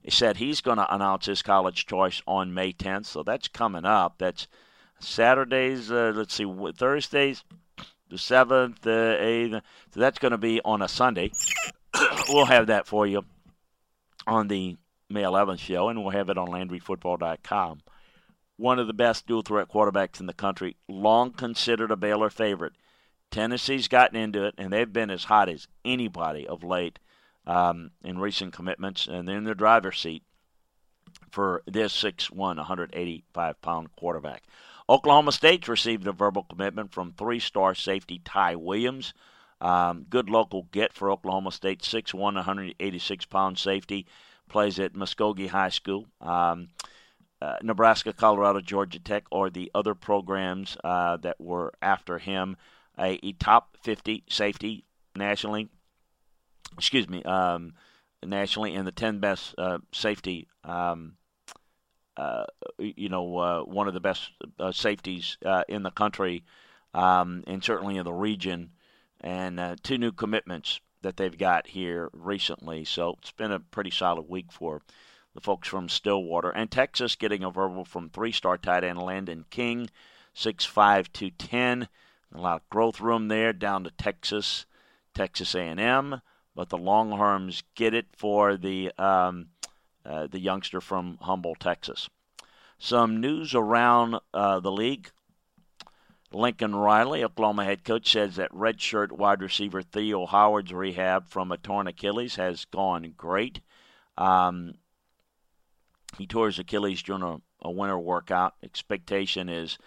said 0.08 0.36
he's 0.36 0.60
going 0.60 0.78
to 0.78 0.94
announce 0.94 1.26
his 1.26 1.42
college 1.42 1.86
choice 1.86 2.22
on 2.26 2.54
May 2.54 2.72
10th. 2.72 3.06
So 3.06 3.22
that's 3.22 3.48
coming 3.48 3.84
up. 3.84 4.16
That's 4.18 4.46
Saturdays. 5.00 5.90
Uh, 5.90 6.12
let's 6.14 6.34
see, 6.34 6.46
Thursdays 6.76 7.44
the 8.10 8.16
7th, 8.16 8.80
the 8.80 9.16
8th. 9.20 9.62
So 9.94 10.00
that's 10.00 10.18
going 10.18 10.32
to 10.32 10.38
be 10.38 10.60
on 10.64 10.82
a 10.82 10.88
Sunday. 10.88 11.30
we'll 12.28 12.44
have 12.44 12.66
that 12.66 12.86
for 12.86 13.06
you 13.06 13.24
on 14.26 14.48
the 14.48 14.76
May 15.10 15.22
11th 15.22 15.58
show, 15.58 15.88
and 15.88 16.00
we'll 16.00 16.10
have 16.10 16.30
it 16.30 16.38
on 16.38 16.48
LandryFootball.com. 16.48 17.80
One 18.56 18.78
of 18.78 18.86
the 18.86 18.92
best 18.92 19.26
dual 19.26 19.42
threat 19.42 19.68
quarterbacks 19.68 20.20
in 20.20 20.26
the 20.26 20.32
country, 20.32 20.76
long 20.88 21.32
considered 21.32 21.90
a 21.90 21.96
Baylor 21.96 22.30
favorite, 22.30 22.74
Tennessee's 23.30 23.88
gotten 23.88 24.16
into 24.18 24.44
it, 24.44 24.54
and 24.58 24.72
they've 24.72 24.92
been 24.92 25.10
as 25.10 25.24
hot 25.24 25.48
as 25.48 25.68
anybody 25.84 26.46
of 26.46 26.64
late 26.64 26.98
um, 27.46 27.92
in 28.02 28.18
recent 28.18 28.52
commitments, 28.52 29.06
and 29.06 29.26
they're 29.26 29.38
in 29.38 29.44
the 29.44 29.54
driver's 29.54 30.00
seat 30.00 30.24
for 31.30 31.62
this 31.66 31.94
6'1", 32.02 32.36
185 32.36 33.62
pound 33.62 33.94
quarterback. 33.96 34.42
Oklahoma 34.88 35.30
State's 35.30 35.68
received 35.68 36.06
a 36.08 36.12
verbal 36.12 36.42
commitment 36.42 36.92
from 36.92 37.12
three 37.12 37.38
star 37.38 37.74
safety 37.74 38.20
Ty 38.24 38.56
Williams. 38.56 39.14
Um, 39.60 40.06
good 40.08 40.28
local 40.28 40.64
get 40.72 40.92
for 40.92 41.10
Oklahoma 41.10 41.52
State, 41.52 41.82
6'1", 41.82 42.18
186 42.18 43.26
pound 43.26 43.58
safety, 43.58 44.06
plays 44.50 44.78
at 44.78 44.92
Muskogee 44.92 45.48
High 45.48 45.70
School. 45.70 46.06
Um, 46.20 46.68
uh, 47.40 47.56
Nebraska, 47.62 48.12
Colorado, 48.12 48.60
Georgia 48.60 48.98
Tech, 48.98 49.24
or 49.30 49.48
the 49.48 49.70
other 49.74 49.94
programs 49.94 50.76
uh, 50.84 51.16
that 51.18 51.40
were 51.40 51.72
after 51.80 52.18
him. 52.18 52.56
A, 52.98 53.18
a, 53.22 53.32
top 53.32 53.78
50 53.82 54.24
safety 54.28 54.84
nationally. 55.16 55.68
Excuse 56.76 57.08
me, 57.08 57.22
um, 57.22 57.72
nationally, 58.22 58.74
and 58.74 58.86
the 58.86 58.92
10 58.92 59.20
best 59.20 59.54
uh, 59.56 59.78
safety 59.92 60.48
um, 60.64 61.14
uh, 62.16 62.44
you 62.78 63.08
know, 63.08 63.38
uh, 63.38 63.60
one 63.62 63.88
of 63.88 63.94
the 63.94 64.00
best 64.00 64.30
uh, 64.58 64.72
safeties 64.72 65.38
in 65.68 65.82
the 65.82 65.90
country, 65.90 66.44
um, 66.92 67.42
and 67.46 67.64
certainly 67.64 67.96
in 67.96 68.04
the 68.04 68.12
region, 68.12 68.72
and 69.22 69.82
two 69.82 69.96
new 69.96 70.12
commitments 70.12 70.80
that 71.02 71.16
they've 71.16 71.36
got 71.36 71.68
here 71.68 72.10
recently. 72.12 72.84
So 72.84 73.16
it's 73.20 73.32
been 73.32 73.52
a 73.52 73.60
pretty 73.60 73.90
solid 73.90 74.28
week 74.28 74.52
for 74.52 74.82
the 75.34 75.40
folks 75.40 75.68
from 75.68 75.88
Stillwater. 75.88 76.50
And 76.50 76.70
Texas 76.70 77.16
getting 77.16 77.44
a 77.44 77.50
verbal 77.50 77.84
from 77.84 78.10
three-star 78.10 78.58
tight 78.58 78.84
end 78.84 79.00
Landon 79.00 79.44
King, 79.50 79.90
6'5", 80.34 81.12
210. 81.12 81.88
A 82.32 82.40
lot 82.40 82.60
of 82.60 82.70
growth 82.70 83.00
room 83.00 83.28
there 83.28 83.52
down 83.52 83.84
to 83.84 83.90
Texas, 83.90 84.66
Texas 85.14 85.54
A&M. 85.54 86.20
But 86.54 86.68
the 86.68 86.78
Longhorns 86.78 87.62
get 87.74 87.94
it 87.94 88.06
for 88.16 88.56
the 88.56 88.92
um,– 88.98 89.48
uh, 90.04 90.26
the 90.26 90.38
youngster 90.38 90.80
from 90.80 91.18
Humble, 91.20 91.54
Texas. 91.54 92.08
Some 92.78 93.20
news 93.20 93.54
around 93.54 94.16
uh, 94.32 94.60
the 94.60 94.72
league. 94.72 95.10
Lincoln 96.32 96.76
Riley, 96.76 97.24
Oklahoma 97.24 97.64
head 97.64 97.84
coach, 97.84 98.10
says 98.10 98.36
that 98.36 98.52
redshirt 98.52 99.10
wide 99.10 99.42
receiver 99.42 99.82
Theo 99.82 100.26
Howard's 100.26 100.72
rehab 100.72 101.28
from 101.28 101.50
a 101.50 101.56
torn 101.56 101.88
Achilles 101.88 102.36
has 102.36 102.64
gone 102.66 103.14
great. 103.16 103.60
Um, 104.16 104.74
he 106.18 106.26
tore 106.26 106.46
his 106.46 106.58
Achilles 106.58 107.02
during 107.02 107.22
a, 107.22 107.40
a 107.62 107.70
winter 107.70 107.98
workout. 107.98 108.54
Expectation 108.62 109.48
is 109.48 109.78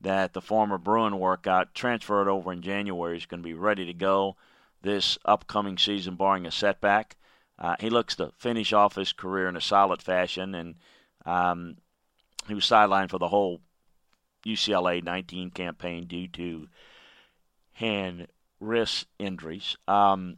that 0.00 0.32
the 0.32 0.40
former 0.40 0.78
Bruin 0.78 1.18
workout 1.18 1.74
transferred 1.74 2.28
over 2.28 2.52
in 2.52 2.62
January 2.62 3.16
is 3.16 3.26
going 3.26 3.40
to 3.40 3.48
be 3.48 3.54
ready 3.54 3.86
to 3.86 3.94
go 3.94 4.36
this 4.82 5.18
upcoming 5.24 5.78
season, 5.78 6.16
barring 6.16 6.46
a 6.46 6.50
setback. 6.50 7.16
Uh, 7.58 7.76
he 7.78 7.90
looks 7.90 8.16
to 8.16 8.32
finish 8.38 8.72
off 8.72 8.96
his 8.96 9.12
career 9.12 9.48
in 9.48 9.56
a 9.56 9.60
solid 9.60 10.02
fashion, 10.02 10.56
and 10.56 10.74
um, 11.24 11.76
he 12.48 12.54
was 12.54 12.64
sidelined 12.64 13.10
for 13.10 13.18
the 13.18 13.28
whole 13.28 13.60
UCLA 14.44 15.02
19 15.02 15.50
campaign 15.50 16.06
due 16.06 16.28
to 16.28 16.68
hand 17.74 18.28
wrist 18.60 19.06
injuries. 19.18 19.76
Um, 19.88 20.36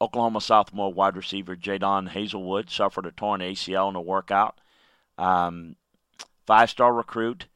Oklahoma 0.00 0.40
sophomore 0.40 0.92
wide 0.92 1.16
receiver 1.16 1.56
Jadon 1.56 2.10
Haselwood 2.10 2.70
suffered 2.70 3.06
a 3.06 3.12
torn 3.12 3.40
ACL 3.40 3.88
in 3.88 3.96
a 3.96 4.00
workout. 4.00 4.60
Um, 5.16 5.76
Five 6.46 6.70
star 6.70 6.94
recruit, 6.94 7.46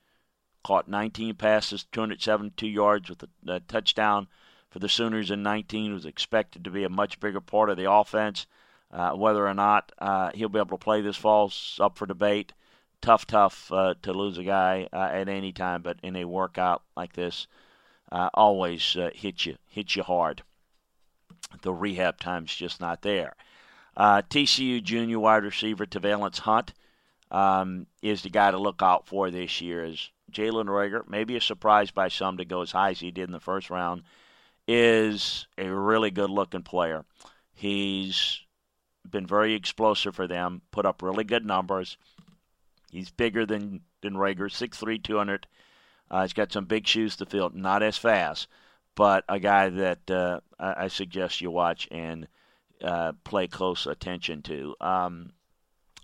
caught 0.65 0.89
19 0.89 1.37
passes, 1.37 1.85
272 1.93 2.67
yards 2.67 3.09
with 3.09 3.23
a, 3.23 3.29
a 3.47 3.61
touchdown 3.61 4.27
for 4.69 4.81
the 4.81 4.89
Sooners 4.89 5.31
in 5.31 5.45
19. 5.45 5.95
Was 5.95 6.05
expected 6.05 6.65
to 6.65 6.71
be 6.71 6.83
a 6.83 6.89
much 6.89 7.21
bigger 7.21 7.41
part 7.41 7.71
of 7.71 7.77
the 7.77 7.91
offense. 7.91 8.47
Uh, 8.93 9.13
whether 9.13 9.47
or 9.47 9.55
not 9.55 9.93
uh, 10.01 10.33
he'll 10.35 10.49
be 10.49 10.59
able 10.59 10.77
to 10.77 10.85
play 10.85 11.01
this 11.01 11.17
fall's 11.17 11.79
up 11.81 11.97
for 11.97 12.07
debate. 12.07 12.53
Tough, 13.03 13.27
tough 13.27 13.73
uh, 13.73 13.95
to 14.03 14.13
lose 14.13 14.37
a 14.37 14.45
guy 14.45 14.89
uh, 14.93 15.09
at 15.13 15.29
any 15.29 15.53
time, 15.53 15.83
but 15.83 15.99
in 16.03 16.17
a 16.17 16.27
workout 16.27 16.83
like 16.97 17.15
this, 17.15 17.47
uh, 18.13 18.29
always 18.35 18.97
uh, 18.97 19.11
hit 19.15 19.47
you, 19.47 19.57
hit 19.69 19.97
you 19.97 20.03
hard. 20.03 20.43
The 21.63 21.73
rehab 21.73 22.21
time's 22.21 22.55
just 22.55 22.81
not 22.81 23.03
there. 23.03 23.35
TCU 23.97 24.83
junior 24.83 25.19
wide 25.19 25.45
receiver 25.45 25.85
Te'Vailance 25.87 26.39
Hunt 26.39 26.73
um, 27.31 27.87
is 28.03 28.23
the 28.23 28.31
guy 28.31 28.51
to 28.51 28.59
look 28.59 28.83
out 28.83 29.07
for 29.07 29.31
this 29.31 29.61
year. 29.61 29.85
As 29.85 30.11
Jalen 30.31 30.67
Reagor, 30.67 31.09
maybe 31.09 31.37
a 31.37 31.41
surprise 31.41 31.91
by 31.91 32.09
some 32.09 32.37
to 32.37 32.45
go 32.45 32.63
as 32.63 32.73
high 32.73 32.91
as 32.91 33.01
he 33.01 33.11
did 33.11 33.25
in 33.25 33.33
the 33.33 33.41
first 33.41 33.71
round, 33.71 34.03
is 34.69 35.47
a 35.59 35.69
really 35.69 36.11
good 36.11 36.31
looking 36.31 36.63
player. 36.63 37.05
He's 37.53 38.41
been 39.09 39.27
very 39.27 39.55
explosive 39.55 40.15
for 40.15 40.27
them, 40.27 40.63
put 40.71 40.87
up 40.87 41.03
really 41.03 41.25
good 41.25 41.45
numbers. 41.45 41.97
He's 42.91 43.11
bigger 43.11 43.47
than, 43.47 43.81
than 44.03 44.15
Reagor, 44.15 44.51
6'3", 44.51 45.03
200. 45.03 45.47
Uh, 46.11 46.23
he's 46.23 46.33
got 46.33 46.53
some 46.53 46.65
big 46.65 46.87
shoes 46.87 47.17
to 47.17 47.27
fill, 47.27 47.51
not 47.55 47.83
as 47.83 47.97
fast, 47.97 48.49
but 48.97 49.25
a 49.29 49.39
guy 49.39 49.69
that 49.69 50.11
uh, 50.11 50.41
I, 50.59 50.85
I, 50.85 50.89
suggest 50.89 51.41
you 51.41 51.51
watch 51.53 51.87
and 51.93 52.27
uh, 52.83 53.13
play 53.23 53.47
close 53.47 53.87
attention 53.87 54.43
to 54.43 54.75
um, 54.81 55.33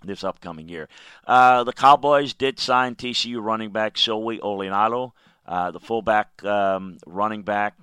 this 0.03 0.23
upcoming 0.23 0.69
year. 0.69 0.87
Uh, 1.25 1.65
the 1.65 1.73
Cowboys 1.73 2.33
did 2.33 2.57
sign 2.57 2.95
TCU 2.95 3.43
running 3.43 3.71
back 3.71 3.95
Sewo 3.95 4.39
Olonilua, 4.39 5.11
uh, 5.45 5.71
the 5.71 5.79
fullback 5.79 6.43
um, 6.45 6.97
running 7.05 7.43
back. 7.43 7.75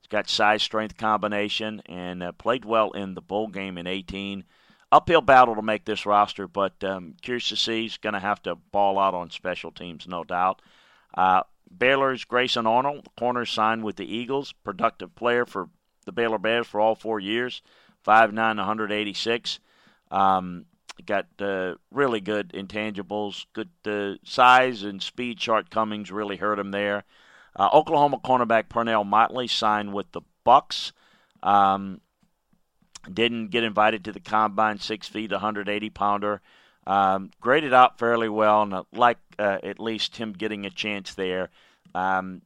He's 0.00 0.08
got 0.10 0.28
size 0.28 0.62
strength 0.62 0.98
combination 0.98 1.80
and 1.86 2.22
uh, 2.22 2.32
played 2.32 2.66
well 2.66 2.90
in 2.92 3.14
the 3.14 3.22
bowl 3.22 3.48
game 3.48 3.78
in 3.78 3.86
18 3.86 4.44
uphill 4.92 5.20
battle 5.20 5.54
to 5.54 5.62
make 5.62 5.84
this 5.84 6.06
roster, 6.06 6.48
but 6.48 6.82
um, 6.82 7.14
curious 7.22 7.48
to 7.48 7.56
see. 7.56 7.82
He's 7.82 7.96
going 7.96 8.14
to 8.14 8.20
have 8.20 8.42
to 8.42 8.56
ball 8.56 8.98
out 8.98 9.14
on 9.14 9.30
special 9.30 9.70
teams, 9.70 10.06
no 10.06 10.24
doubt. 10.24 10.60
Uh, 11.14 11.42
Baylor's 11.76 12.24
Grayland 12.24 12.66
Arnold, 12.66 13.08
corner 13.16 13.44
signed 13.44 13.84
with 13.84 13.96
the 13.96 14.12
Eagles, 14.16 14.52
productive 14.64 15.14
player 15.14 15.46
for 15.46 15.68
the 16.04 16.12
Baylor 16.12 16.38
Bears 16.38 16.66
for 16.66 16.80
all 16.80 16.94
four 16.94 17.20
years, 17.20 17.62
5'9", 18.06 18.34
186. 18.34 19.60
Um, 20.10 20.66
got 21.06 21.26
uh, 21.38 21.74
really 21.90 22.20
good 22.20 22.52
intangibles, 22.52 23.46
good 23.52 23.70
uh, 23.86 24.14
size 24.24 24.82
and 24.82 25.02
speed 25.02 25.40
shortcomings 25.40 26.10
really 26.10 26.36
hurt 26.36 26.58
him 26.58 26.72
there. 26.72 27.04
Uh, 27.56 27.68
Oklahoma 27.72 28.18
cornerback 28.18 28.68
Parnell 28.68 29.04
Motley 29.04 29.46
signed 29.46 29.92
with 29.92 30.10
the 30.12 30.22
Bucks. 30.44 30.92
Um, 31.42 32.00
didn't 33.12 33.48
get 33.48 33.64
invited 33.64 34.04
to 34.04 34.12
the 34.12 34.20
combine, 34.20 34.78
six 34.78 35.08
feet, 35.08 35.30
180 35.30 35.90
pounder. 35.90 36.40
Um, 36.86 37.30
graded 37.40 37.72
out 37.72 37.98
fairly 37.98 38.28
well, 38.28 38.62
and 38.62 38.74
I 38.74 38.82
like 38.92 39.18
uh, 39.38 39.58
at 39.62 39.78
least 39.78 40.16
him 40.16 40.32
getting 40.32 40.66
a 40.66 40.70
chance 40.70 41.14
there. 41.14 41.50
Um, 41.94 42.42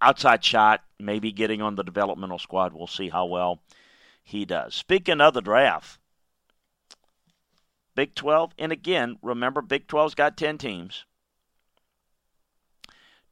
outside 0.00 0.44
shot, 0.44 0.82
maybe 0.98 1.32
getting 1.32 1.60
on 1.60 1.74
the 1.74 1.82
developmental 1.82 2.38
squad. 2.38 2.72
We'll 2.72 2.86
see 2.86 3.08
how 3.08 3.26
well 3.26 3.60
he 4.22 4.44
does. 4.44 4.74
Speaking 4.74 5.20
of 5.20 5.34
the 5.34 5.42
draft, 5.42 5.98
Big 7.94 8.14
12, 8.14 8.52
and 8.58 8.72
again, 8.72 9.18
remember, 9.22 9.62
Big 9.62 9.86
12's 9.86 10.14
got 10.14 10.36
10 10.36 10.58
teams. 10.58 11.04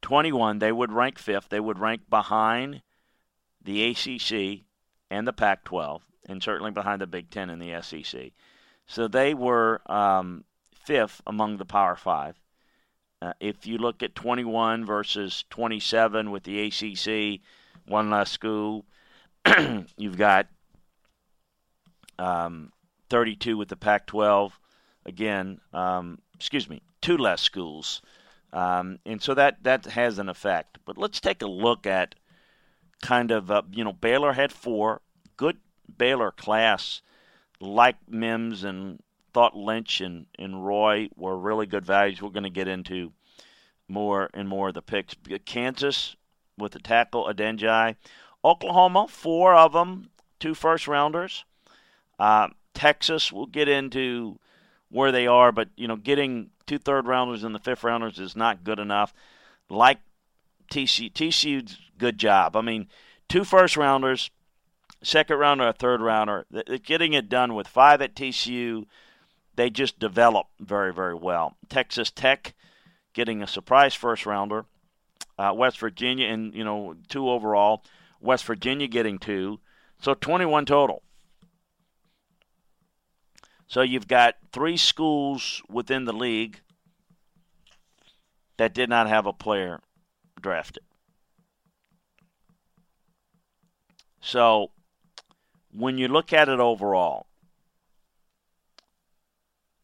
21, 0.01 0.59
they 0.59 0.71
would 0.71 0.91
rank 0.91 1.17
fifth. 1.17 1.49
They 1.49 1.59
would 1.59 1.79
rank 1.79 2.09
behind 2.09 2.81
the 3.61 3.89
ACC 3.89 4.65
and 5.09 5.27
the 5.27 5.33
Pac 5.33 5.63
12 5.63 6.03
and 6.27 6.41
certainly 6.41 6.71
behind 6.71 7.01
the 7.01 7.07
Big 7.07 7.29
Ten 7.29 7.49
and 7.49 7.61
the 7.61 7.81
SEC. 7.81 8.31
So 8.87 9.07
they 9.07 9.33
were 9.33 9.81
um, 9.91 10.43
fifth 10.73 11.21
among 11.27 11.57
the 11.57 11.65
Power 11.65 11.95
Five. 11.95 12.39
Uh, 13.21 13.33
if 13.39 13.65
you 13.65 13.77
look 13.77 14.03
at 14.03 14.15
21 14.15 14.85
versus 14.85 15.45
27 15.49 16.29
with 16.29 16.43
the 16.43 16.67
ACC, 16.67 17.39
one 17.87 18.09
less 18.09 18.29
school, 18.29 18.85
you've 19.97 20.17
got 20.17 20.47
um, 22.19 22.71
32 23.09 23.55
with 23.57 23.69
the 23.69 23.77
Pac 23.77 24.07
12. 24.07 24.59
Again, 25.05 25.61
um, 25.71 26.19
excuse 26.35 26.69
me, 26.69 26.81
two 27.01 27.15
less 27.15 27.41
schools. 27.41 28.01
Um, 28.51 28.99
and 29.05 29.21
so 29.21 29.33
that, 29.33 29.63
that 29.63 29.85
has 29.85 30.19
an 30.19 30.27
effect. 30.27 30.79
But 30.85 30.97
let's 30.97 31.21
take 31.21 31.41
a 31.41 31.47
look 31.47 31.87
at 31.87 32.15
kind 33.01 33.31
of, 33.31 33.49
uh, 33.49 33.61
you 33.71 33.83
know, 33.85 33.93
Baylor 33.93 34.33
had 34.33 34.51
four, 34.51 35.01
good 35.37 35.57
Baylor 35.97 36.31
class, 36.31 37.01
like 37.59 37.95
Mims 38.07 38.63
and 38.63 39.01
thought 39.33 39.55
Lynch 39.55 40.01
and, 40.01 40.27
and 40.37 40.65
Roy 40.65 41.09
were 41.15 41.37
really 41.37 41.65
good 41.65 41.85
values. 41.85 42.21
We're 42.21 42.29
going 42.29 42.43
to 42.43 42.49
get 42.49 42.67
into 42.67 43.11
more 43.87 44.29
and 44.33 44.47
more 44.47 44.69
of 44.69 44.73
the 44.73 44.81
picks. 44.81 45.15
Kansas 45.45 46.15
with 46.57 46.73
the 46.73 46.79
tackle 46.79 47.25
Adeniji. 47.25 47.95
Oklahoma, 48.45 49.07
four 49.07 49.55
of 49.55 49.73
them, 49.73 50.09
two 50.39 50.53
first 50.53 50.87
rounders. 50.87 51.45
Uh, 52.19 52.49
Texas, 52.73 53.31
we'll 53.31 53.45
get 53.45 53.69
into 53.69 54.39
where 54.89 55.11
they 55.11 55.25
are, 55.25 55.51
but 55.51 55.69
you 55.75 55.87
know, 55.87 55.95
getting 55.95 56.49
two 56.65 56.77
third 56.77 57.07
rounders 57.07 57.43
and 57.43 57.55
the 57.55 57.59
fifth 57.59 57.83
rounders 57.83 58.19
is 58.19 58.35
not 58.35 58.63
good 58.63 58.79
enough. 58.79 59.13
Like 59.69 59.99
TCU, 60.71 61.11
TCU's 61.11 61.77
good 61.97 62.17
job. 62.17 62.55
I 62.55 62.61
mean, 62.61 62.87
two 63.29 63.43
first 63.43 63.77
rounders, 63.77 64.29
second 65.03 65.37
rounder, 65.37 65.67
a 65.67 65.73
third 65.73 66.01
rounder. 66.01 66.45
Getting 66.83 67.13
it 67.13 67.29
done 67.29 67.53
with 67.53 67.67
five 67.67 68.01
at 68.01 68.15
TCU, 68.15 68.85
they 69.55 69.69
just 69.69 69.99
develop 69.99 70.47
very, 70.59 70.93
very 70.93 71.15
well. 71.15 71.55
Texas 71.69 72.09
Tech 72.09 72.53
getting 73.13 73.41
a 73.41 73.47
surprise 73.47 73.93
first 73.93 74.25
rounder. 74.25 74.65
Uh, 75.37 75.53
West 75.55 75.79
Virginia, 75.79 76.27
and 76.27 76.53
you 76.53 76.63
know, 76.63 76.95
two 77.09 77.29
overall. 77.29 77.83
West 78.19 78.45
Virginia 78.45 78.87
getting 78.87 79.19
two, 79.19 79.59
so 79.99 80.13
21 80.13 80.65
total. 80.65 81.03
So 83.67 83.81
you've 83.81 84.07
got 84.07 84.35
three 84.51 84.77
schools 84.77 85.61
within 85.67 86.05
the 86.05 86.13
league 86.13 86.61
that 88.57 88.73
did 88.73 88.89
not 88.89 89.07
have 89.09 89.25
a 89.25 89.33
player 89.33 89.81
drafted. 90.39 90.83
So 94.21 94.71
when 95.75 95.97
you 95.97 96.07
look 96.07 96.33
at 96.33 96.49
it 96.49 96.59
overall, 96.59 97.27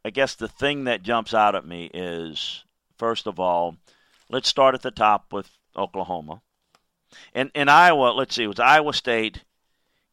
I 0.05 0.11
guess 0.11 0.35
the 0.35 0.47
thing 0.47 0.85
that 0.85 1.03
jumps 1.03 1.33
out 1.33 1.55
at 1.55 1.65
me 1.65 1.89
is 1.93 2.63
first 2.97 3.27
of 3.27 3.39
all, 3.39 3.77
let's 4.29 4.47
start 4.47 4.75
at 4.75 4.81
the 4.81 4.91
top 4.91 5.33
with 5.33 5.49
Oklahoma. 5.75 6.41
And 7.33 7.51
in 7.55 7.69
Iowa, 7.69 8.11
let's 8.11 8.35
see, 8.35 8.43
it 8.43 8.47
was 8.47 8.59
Iowa 8.59 8.93
State, 8.93 9.43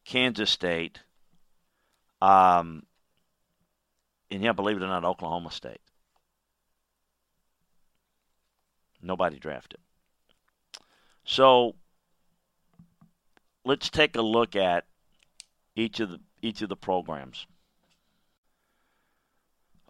Kansas 0.03 0.49
State, 0.49 0.99
um, 2.21 2.83
and 4.31 4.43
yeah, 4.43 4.53
believe 4.53 4.77
it 4.77 4.83
or 4.83 4.87
not, 4.87 5.05
Oklahoma 5.05 5.51
State. 5.51 5.81
Nobody 9.01 9.37
drafted. 9.37 9.79
So 11.23 11.75
let's 13.63 13.89
take 13.89 14.15
a 14.15 14.21
look 14.21 14.55
at 14.55 14.85
each 15.77 15.99
of 15.99 16.09
the 16.09 16.19
each 16.41 16.61
of 16.61 16.69
the 16.69 16.75
programs. 16.75 17.47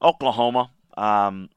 Oklahoma, 0.01 0.69
um, 0.95 1.49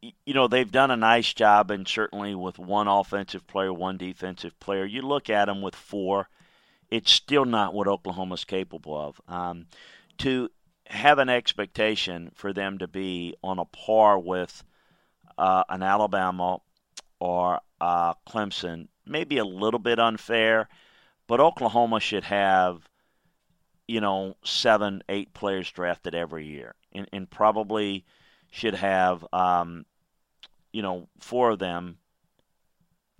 you 0.00 0.34
know 0.34 0.48
they've 0.48 0.70
done 0.70 0.90
a 0.90 0.96
nice 0.96 1.32
job, 1.34 1.70
and 1.70 1.86
certainly 1.86 2.34
with 2.34 2.58
one 2.58 2.88
offensive 2.88 3.46
player, 3.46 3.72
one 3.72 3.96
defensive 3.96 4.58
player. 4.60 4.84
You 4.84 5.02
look 5.02 5.28
at 5.28 5.46
them 5.46 5.60
with 5.60 5.74
four, 5.74 6.28
it's 6.90 7.12
still 7.12 7.44
not 7.44 7.74
what 7.74 7.88
Oklahoma's 7.88 8.44
capable 8.44 8.96
of. 8.98 9.20
Um, 9.28 9.66
to 10.18 10.48
have 10.86 11.18
an 11.18 11.28
expectation 11.28 12.30
for 12.34 12.52
them 12.52 12.78
to 12.78 12.88
be 12.88 13.34
on 13.42 13.58
a 13.58 13.64
par 13.66 14.18
with 14.18 14.64
uh, 15.36 15.64
an 15.68 15.82
Alabama 15.82 16.60
or 17.20 17.60
uh, 17.80 18.14
Clemson 18.26 18.88
maybe 19.06 19.38
a 19.38 19.44
little 19.44 19.80
bit 19.80 19.98
unfair, 19.98 20.68
but 21.28 21.38
Oklahoma 21.38 22.00
should 22.00 22.24
have, 22.24 22.88
you 23.86 24.00
know, 24.00 24.36
seven, 24.42 25.04
eight 25.08 25.32
players 25.32 25.70
drafted 25.70 26.16
every 26.16 26.46
year, 26.46 26.74
and, 26.92 27.08
and 27.12 27.30
probably 27.30 28.04
should 28.50 28.74
have, 28.74 29.24
um, 29.32 29.86
you 30.72 30.82
know, 30.82 31.06
four 31.20 31.50
of 31.50 31.60
them 31.60 31.98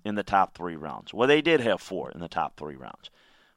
in 0.03 0.15
the 0.15 0.23
top 0.23 0.57
three 0.57 0.75
rounds. 0.75 1.13
Well, 1.13 1.27
they 1.27 1.41
did 1.41 1.61
have 1.61 1.81
four 1.81 2.11
in 2.11 2.19
the 2.19 2.27
top 2.27 2.57
three 2.57 2.75
rounds, 2.75 3.09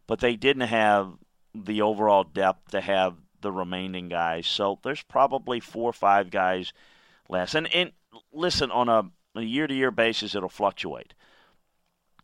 but 0.07 0.21
they 0.21 0.37
didn't 0.37 0.69
have 0.69 1.15
the 1.55 1.83
overall 1.83 2.25
depth 2.25 2.71
to 2.71 2.81
have 2.81 3.15
the 3.41 3.53
remaining 3.53 4.09
guys. 4.09 4.47
So 4.47 4.79
there's 4.83 5.03
probably 5.03 5.61
four 5.61 5.91
or 5.91 5.93
five 5.93 6.31
guys 6.31 6.73
less. 7.29 7.55
And, 7.55 7.73
and 7.75 7.93
listen, 8.33 8.71
on 8.71 8.89
a, 8.89 9.11
a 9.35 9.43
year-to-year 9.43 9.91
basis, 9.91 10.35
it'll 10.35 10.49
fluctuate. 10.49 11.15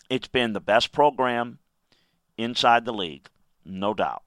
It's 0.09 0.29
been 0.29 0.53
the 0.53 0.61
best 0.61 0.93
program 0.93 1.59
inside 2.38 2.85
the 2.85 2.92
league, 2.92 3.29
no 3.64 3.92
doubt. 3.92 4.22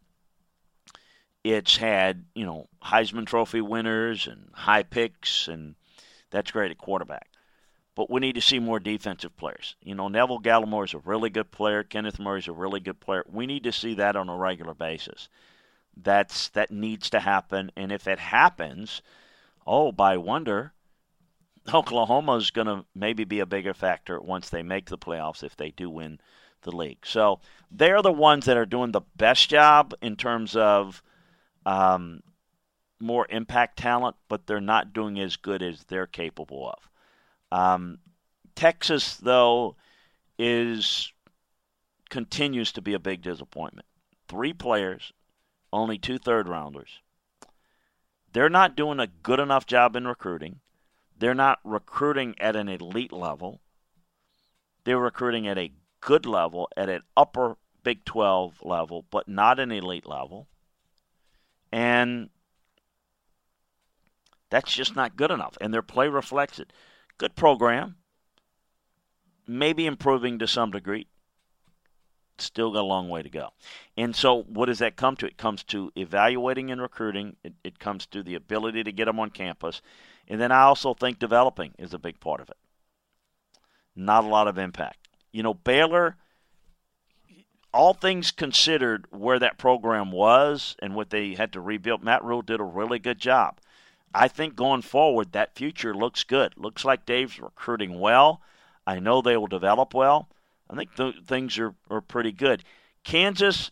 It's 1.43 1.77
had, 1.77 2.25
you 2.35 2.45
know, 2.45 2.67
Heisman 2.83 3.25
Trophy 3.25 3.61
winners 3.61 4.27
and 4.27 4.51
high 4.53 4.83
picks, 4.83 5.47
and 5.47 5.73
that's 6.29 6.51
great 6.51 6.69
at 6.69 6.77
quarterback. 6.77 7.29
But 7.95 8.11
we 8.11 8.19
need 8.19 8.35
to 8.35 8.41
see 8.41 8.59
more 8.59 8.79
defensive 8.79 9.35
players. 9.35 9.75
You 9.81 9.95
know, 9.95 10.07
Neville 10.07 10.39
Gallimore 10.39 10.85
is 10.85 10.93
a 10.93 10.99
really 10.99 11.29
good 11.29 11.51
player. 11.51 11.83
Kenneth 11.83 12.19
Murray 12.19 12.39
is 12.39 12.47
a 12.47 12.53
really 12.53 12.79
good 12.79 12.99
player. 12.99 13.23
We 13.27 13.47
need 13.47 13.63
to 13.63 13.71
see 13.71 13.95
that 13.95 14.15
on 14.15 14.29
a 14.29 14.37
regular 14.37 14.73
basis. 14.73 15.29
That's 15.97 16.49
that 16.49 16.71
needs 16.71 17.09
to 17.09 17.19
happen, 17.19 17.71
and 17.75 17.91
if 17.91 18.07
it 18.07 18.19
happens, 18.19 19.01
oh, 19.67 19.91
by 19.91 20.15
wonder, 20.15 20.73
Oklahoma 21.73 22.37
is 22.37 22.49
going 22.49 22.67
to 22.67 22.85
maybe 22.95 23.23
be 23.23 23.39
a 23.39 23.45
bigger 23.45 23.73
factor 23.73 24.19
once 24.19 24.49
they 24.49 24.63
make 24.63 24.85
the 24.85 24.97
playoffs 24.97 25.43
if 25.43 25.57
they 25.57 25.71
do 25.71 25.89
win 25.89 26.19
the 26.61 26.75
league. 26.75 27.05
So 27.05 27.39
they're 27.71 28.01
the 28.01 28.11
ones 28.11 28.45
that 28.45 28.57
are 28.57 28.65
doing 28.65 28.91
the 28.91 29.01
best 29.15 29.49
job 29.49 29.93
in 30.01 30.15
terms 30.15 30.55
of 30.55 31.01
um, 31.65 32.21
more 32.99 33.27
impact 33.29 33.77
talent, 33.77 34.15
but 34.27 34.47
they're 34.47 34.61
not 34.61 34.93
doing 34.93 35.19
as 35.19 35.35
good 35.35 35.61
as 35.61 35.83
they're 35.85 36.07
capable 36.07 36.69
of. 36.69 37.57
Um, 37.57 37.99
Texas, 38.55 39.17
though, 39.17 39.75
is 40.37 41.11
continues 42.09 42.71
to 42.73 42.81
be 42.81 42.93
a 42.93 42.99
big 42.99 43.21
disappointment. 43.21 43.87
Three 44.27 44.53
players, 44.53 45.13
only 45.71 45.97
two 45.97 46.17
third 46.17 46.47
rounders. 46.47 46.99
They're 48.33 48.49
not 48.49 48.75
doing 48.75 48.99
a 48.99 49.07
good 49.07 49.39
enough 49.39 49.65
job 49.65 49.95
in 49.95 50.07
recruiting. 50.07 50.59
They're 51.17 51.33
not 51.33 51.59
recruiting 51.63 52.35
at 52.39 52.55
an 52.55 52.69
elite 52.69 53.13
level. 53.13 53.61
They're 54.83 54.97
recruiting 54.97 55.47
at 55.47 55.57
a 55.57 55.71
good 56.01 56.25
level, 56.25 56.67
at 56.75 56.89
an 56.89 57.03
upper 57.15 57.57
Big 57.83 58.05
12 58.05 58.61
level, 58.63 59.05
but 59.09 59.27
not 59.27 59.59
an 59.59 59.71
elite 59.71 60.05
level. 60.05 60.47
And 61.71 62.29
that's 64.49 64.73
just 64.73 64.95
not 64.95 65.15
good 65.15 65.31
enough. 65.31 65.57
And 65.59 65.73
their 65.73 65.81
play 65.81 66.07
reflects 66.07 66.59
it. 66.59 66.73
Good 67.17 67.35
program, 67.35 67.95
maybe 69.47 69.85
improving 69.85 70.39
to 70.39 70.47
some 70.47 70.71
degree. 70.71 71.07
Still 72.37 72.71
got 72.71 72.81
a 72.81 72.83
long 72.83 73.09
way 73.09 73.21
to 73.21 73.29
go. 73.29 73.49
And 73.95 74.15
so, 74.15 74.43
what 74.43 74.65
does 74.65 74.79
that 74.79 74.95
come 74.95 75.15
to? 75.17 75.27
It 75.27 75.37
comes 75.37 75.63
to 75.65 75.91
evaluating 75.95 76.71
and 76.71 76.81
recruiting, 76.81 77.35
it, 77.43 77.53
it 77.63 77.79
comes 77.79 78.05
to 78.07 78.23
the 78.23 78.35
ability 78.35 78.83
to 78.83 78.91
get 78.91 79.05
them 79.05 79.19
on 79.19 79.29
campus, 79.29 79.81
and 80.27 80.41
then 80.41 80.51
I 80.51 80.63
also 80.63 80.93
think 80.95 81.19
developing 81.19 81.73
is 81.77 81.93
a 81.93 81.99
big 81.99 82.19
part 82.19 82.41
of 82.41 82.49
it. 82.49 82.57
Not 83.95 84.23
a 84.23 84.27
lot 84.27 84.47
of 84.47 84.57
impact. 84.57 85.00
You 85.31 85.43
know, 85.43 85.53
Baylor, 85.53 86.17
all 87.73 87.93
things 87.93 88.31
considered, 88.31 89.05
where 89.11 89.39
that 89.39 89.57
program 89.57 90.11
was 90.11 90.75
and 90.79 90.95
what 90.95 91.09
they 91.09 91.35
had 91.35 91.53
to 91.53 91.61
rebuild, 91.61 92.03
Matt 92.03 92.23
Rhule 92.23 92.41
did 92.41 92.59
a 92.59 92.63
really 92.63 92.99
good 92.99 93.19
job. 93.19 93.59
I 94.13 94.27
think 94.27 94.55
going 94.55 94.81
forward, 94.81 95.31
that 95.31 95.55
future 95.55 95.93
looks 95.93 96.23
good. 96.23 96.53
Looks 96.57 96.83
like 96.83 97.05
Dave's 97.05 97.39
recruiting 97.39 97.99
well. 97.99 98.41
I 98.85 98.99
know 98.99 99.21
they 99.21 99.37
will 99.37 99.47
develop 99.47 99.93
well. 99.93 100.27
I 100.69 100.75
think 100.75 100.95
th- 100.95 101.23
things 101.25 101.57
are, 101.59 101.75
are 101.89 102.01
pretty 102.01 102.31
good. 102.31 102.63
Kansas 103.03 103.71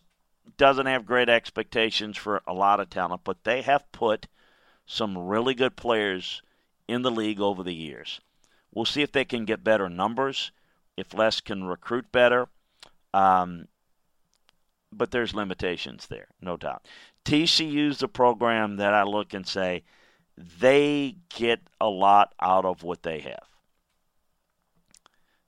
doesn't 0.56 0.86
have 0.86 1.04
great 1.04 1.28
expectations 1.28 2.16
for 2.16 2.42
a 2.46 2.54
lot 2.54 2.80
of 2.80 2.88
talent, 2.90 3.22
but 3.24 3.44
they 3.44 3.62
have 3.62 3.90
put– 3.92 4.26
some 4.90 5.16
really 5.16 5.54
good 5.54 5.76
players 5.76 6.42
in 6.88 7.02
the 7.02 7.12
league 7.12 7.40
over 7.40 7.62
the 7.62 7.74
years. 7.74 8.20
We'll 8.74 8.84
see 8.84 9.02
if 9.02 9.12
they 9.12 9.24
can 9.24 9.44
get 9.44 9.62
better 9.62 9.88
numbers, 9.88 10.50
if 11.00 11.14
Les 11.14 11.40
can 11.40 11.64
recruit 11.64 12.12
better. 12.12 12.48
Um, 13.12 13.66
but 14.92 15.10
there's 15.10 15.34
limitations 15.34 16.06
there, 16.06 16.28
no 16.40 16.56
doubt. 16.56 16.86
TCU's 17.24 17.98
the 17.98 18.08
program 18.08 18.76
that 18.76 18.94
I 18.94 19.02
look 19.02 19.34
and 19.34 19.46
say 19.46 19.84
they 20.36 21.16
get 21.28 21.60
a 21.80 21.88
lot 21.88 22.34
out 22.40 22.64
of 22.64 22.82
what 22.82 23.02
they 23.02 23.20
have. 23.20 23.48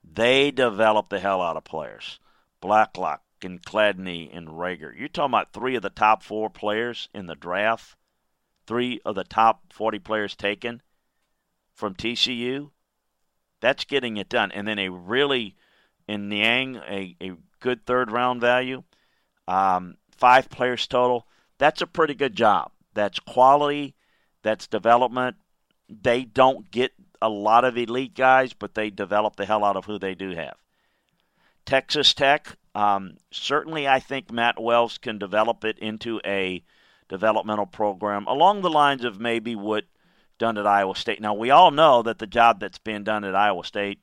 They 0.04 0.50
develop 0.50 1.08
the 1.08 1.20
hell 1.20 1.40
out 1.40 1.56
of 1.56 1.64
players. 1.64 2.18
Blacklock 2.60 3.22
and 3.42 3.62
Gladney 3.62 4.36
and 4.36 4.48
Reagor. 4.48 4.96
You're 4.96 5.08
talking 5.08 5.30
about 5.30 5.52
three 5.52 5.74
of 5.74 5.82
the 5.82 5.90
top 5.90 6.22
four 6.22 6.50
players 6.50 7.08
in 7.14 7.26
the 7.26 7.34
draft 7.34 7.96
three 8.66 9.00
of 9.04 9.14
the 9.14 9.24
top 9.24 9.72
40 9.72 9.98
players 9.98 10.36
taken 10.36 10.82
from 11.74 11.94
TCU, 11.94 12.70
that's 13.62 13.84
getting 13.84 14.18
it 14.18 14.28
done. 14.28 14.52
And 14.52 14.68
then 14.68 14.78
a 14.78 14.90
really, 14.90 15.56
in 16.06 16.28
Niang, 16.28 16.76
a, 16.76 17.16
a 17.22 17.32
good 17.60 17.86
third 17.86 18.10
round 18.10 18.42
value, 18.42 18.82
um, 19.48 19.96
five 20.10 20.50
players 20.50 20.86
total. 20.86 21.26
That's 21.56 21.80
a 21.80 21.86
pretty 21.86 22.14
good 22.14 22.36
job. 22.36 22.72
That's 22.92 23.20
quality, 23.20 23.94
that's 24.42 24.66
development. 24.66 25.36
They 25.88 26.24
don't 26.24 26.70
get 26.70 26.92
a 27.22 27.28
lot 27.28 27.64
of 27.64 27.78
elite 27.78 28.14
guys, 28.14 28.52
but 28.52 28.74
they 28.74 28.90
develop 28.90 29.36
the 29.36 29.46
hell 29.46 29.64
out 29.64 29.76
of 29.76 29.86
who 29.86 29.98
they 29.98 30.14
do 30.14 30.30
have. 30.34 30.56
Texas 31.64 32.12
Tech, 32.12 32.56
um, 32.74 33.14
certainly 33.30 33.86
I 33.86 34.00
think 34.00 34.32
Matt 34.32 34.60
Wells 34.60 34.98
can 34.98 35.18
develop 35.18 35.64
it 35.64 35.78
into 35.78 36.20
a 36.26 36.64
developmental 37.08 37.66
program 37.66 38.26
along 38.26 38.62
the 38.62 38.70
lines 38.70 39.04
of 39.04 39.20
maybe 39.20 39.54
what 39.54 39.84
done 40.38 40.58
at 40.58 40.66
Iowa 40.66 40.94
State. 40.96 41.20
Now 41.20 41.34
we 41.34 41.50
all 41.50 41.70
know 41.70 42.02
that 42.02 42.18
the 42.18 42.26
job 42.26 42.60
that's 42.60 42.78
being 42.78 43.04
done 43.04 43.24
at 43.24 43.34
Iowa 43.34 43.64
State 43.64 44.00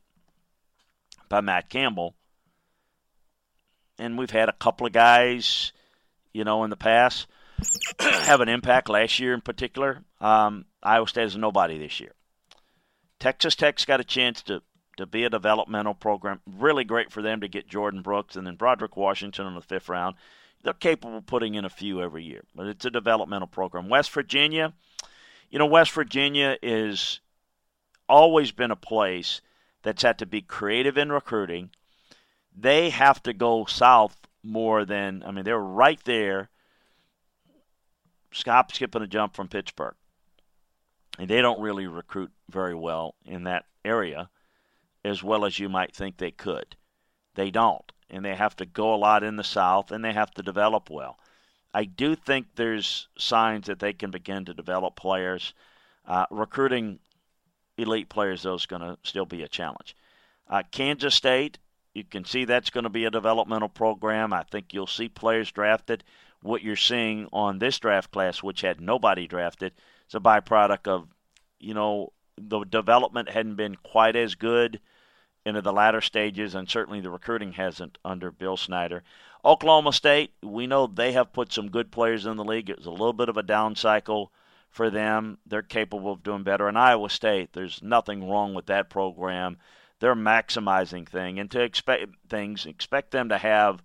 by 1.28 1.42
Matt 1.42 1.70
Campbell 1.70 2.16
and 4.00 4.18
we've 4.18 4.32
had 4.32 4.50
a 4.50 4.54
couple 4.54 4.88
of 4.88 4.94
guys, 4.94 5.72
you 6.34 6.44
know, 6.44 6.64
in 6.64 6.70
the 6.70 6.78
past 6.78 7.28
have 8.00 8.42
an 8.42 8.50
impact. 8.50 8.90
Last 8.90 9.20
year 9.20 9.34
in 9.34 9.42
particular, 9.42 10.02
um, 10.22 10.66
Iowa 10.82 11.08
State 11.08 11.26
is 11.26 11.36
nobody 11.36 11.78
this 11.78 12.00
year. 12.00 12.14
Texas 13.20 13.56
Tech's 13.56 13.86
got 13.86 14.00
a 14.00 14.06
chance 14.06 14.42
to 14.44 14.64
to 14.98 15.06
be 15.06 15.24
a 15.24 15.30
developmental 15.30 15.94
program. 15.94 16.42
Really 16.46 16.84
great 16.84 17.10
for 17.10 17.22
them 17.22 17.40
to 17.40 17.48
get 17.48 17.70
Jordyn 17.70 18.04
Brooks 18.04 18.36
and 18.36 18.46
then 18.46 18.56
Broderick 18.56 18.98
Washington 18.98 19.48
in 19.48 19.56
the 19.56 19.62
fifth 19.62 19.88
round. 19.88 20.16
They're 20.62 20.74
capable 20.74 21.20
of 21.20 21.26
putting 21.26 21.56
in 21.56 21.64
a 21.64 21.70
few 21.70 22.02
every 22.02 22.26
year, 22.26 22.44
but 22.54 22.68
it's 22.68 22.84
a 22.84 22.90
developmental 22.90 23.48
program. 23.48 23.88
West 23.88 24.12
Virginia, 24.12 24.74
you 25.50 25.60
know, 25.60 25.66
West 25.66 25.92
Virginia 25.92 26.58
is 26.62 27.22
always 28.08 28.52
been 28.52 28.72
a 28.72 28.76
place 28.76 29.42
that's 29.84 30.04
had 30.04 30.20
to 30.20 30.26
be 30.26 30.42
creative 30.42 30.98
in 30.98 31.12
recruiting. 31.12 31.70
They 32.56 32.90
have 32.90 33.22
to 33.24 33.34
go 33.34 33.66
south 33.66 34.18
more 34.42 34.86
than 34.86 35.24
I 35.26 35.32
mean 35.32 35.44
they're 35.44 35.60
right 35.60 36.00
there. 36.06 36.50
Stop 38.32 38.72
skipping 38.72 39.02
a 39.02 39.08
jump 39.08 39.36
from 39.36 39.48
Pittsburgh. 39.48 39.96
And 41.18 41.28
they 41.28 41.42
don't 41.42 41.60
really 41.60 41.88
recruit 41.88 42.32
very 42.50 42.76
well 42.76 43.16
in 43.26 43.44
that 43.44 43.66
area 43.84 44.30
as 45.04 45.24
well 45.24 45.46
as 45.46 45.60
you 45.60 45.68
might 45.70 45.96
think 45.96 46.18
they 46.18 46.32
could. 46.32 46.76
They 47.36 47.52
don't. 47.52 47.92
And 48.10 48.24
they 48.24 48.36
have 48.36 48.56
to 48.58 48.66
go 48.66 48.94
a 48.94 48.98
lot 48.98 49.24
in 49.24 49.36
the 49.36 49.44
South 49.44 49.92
and 49.92 50.04
they 50.04 50.14
have 50.14 50.32
to 50.32 50.44
develop 50.44 50.90
well. 50.90 51.20
I 51.74 51.86
do 51.86 52.16
think 52.16 52.48
there's 52.56 53.08
signs 53.18 53.68
that 53.68 53.80
they 53.80 53.94
can 53.94 54.12
begin 54.12 54.46
to 54.46 54.54
develop 54.54 54.96
players. 54.96 55.54
Uh, 56.08 56.26
recruiting 56.32 57.00
elite 57.78 58.10
players, 58.10 58.44
though, 58.44 58.56
is 58.56 58.66
going 58.66 58.82
to 58.82 58.98
still 59.04 59.26
be 59.26 59.44
a 59.44 59.48
challenge. 59.48 59.96
Uh, 60.50 60.64
Kansas 60.72 61.14
State, 61.14 61.60
you 61.94 62.04
can 62.04 62.26
see 62.26 62.46
that's 62.46 62.72
going 62.72 62.86
to 62.86 62.90
be 62.90 63.06
a 63.06 63.12
developmental 63.12 63.70
program. 63.70 64.34
I 64.34 64.44
think 64.44 64.74
you'll 64.74 64.88
see 64.88 65.10
players 65.10 65.52
drafted. 65.52 66.04
What 66.42 66.64
you're 66.64 66.76
seeing 66.76 67.28
on 67.32 67.60
this 67.60 67.78
draft 67.80 68.12
class, 68.12 68.42
which 68.42 68.62
had 68.62 68.82
nobody 68.82 69.28
drafted, 69.28 69.74
is 70.08 70.16
a 70.16 70.20
byproduct 70.20 70.88
of, 70.88 71.08
you 71.60 71.74
know, 71.74 72.14
the 72.38 72.64
development 72.64 73.30
hadn't 73.30 73.56
been 73.56 73.76
quite 73.76 74.16
as 74.16 74.36
good 74.36 74.80
into 75.46 75.62
the 75.62 75.74
latter 75.74 76.02
stages, 76.02 76.56
and 76.56 76.70
certainly 76.70 77.02
the 77.02 77.10
recruiting 77.10 77.54
hasn't 77.54 77.98
under 78.06 78.32
Bill 78.32 78.58
Snyder. 78.58 79.04
Oklahoma 79.44 79.94
State, 79.94 80.34
we 80.44 80.68
know 80.68 80.86
they 80.86 81.14
have 81.14 81.32
put 81.32 81.54
some 81.54 81.70
good 81.70 81.92
players 81.92 82.26
in 82.26 82.36
the 82.36 82.44
league. 82.44 82.70
It 82.70 82.78
was 82.78 82.86
a 82.86 82.92
little 82.92 83.14
bit 83.14 83.30
of 83.30 83.38
a 83.38 83.44
down 83.44 83.76
cycle 83.76 84.32
for 84.70 84.90
them. 84.90 85.38
They're 85.46 85.62
capable 85.62 86.12
of 86.12 86.24
doing 86.24 86.44
better. 86.44 86.68
And 86.68 86.78
Iowa 86.78 87.10
State, 87.10 87.54
there's 87.54 87.82
nothing 87.82 88.30
wrong 88.30 88.54
with 88.54 88.66
that 88.66 88.90
program. 88.90 89.58
They're 90.00 90.16
maximizing 90.16 91.08
thing, 91.08 91.40
and 91.40 91.52
to 91.52 91.62
expect 91.62 92.06
things, 92.30 92.66
expect 92.66 93.12
them 93.12 93.30
to 93.30 93.38
have, 93.38 93.84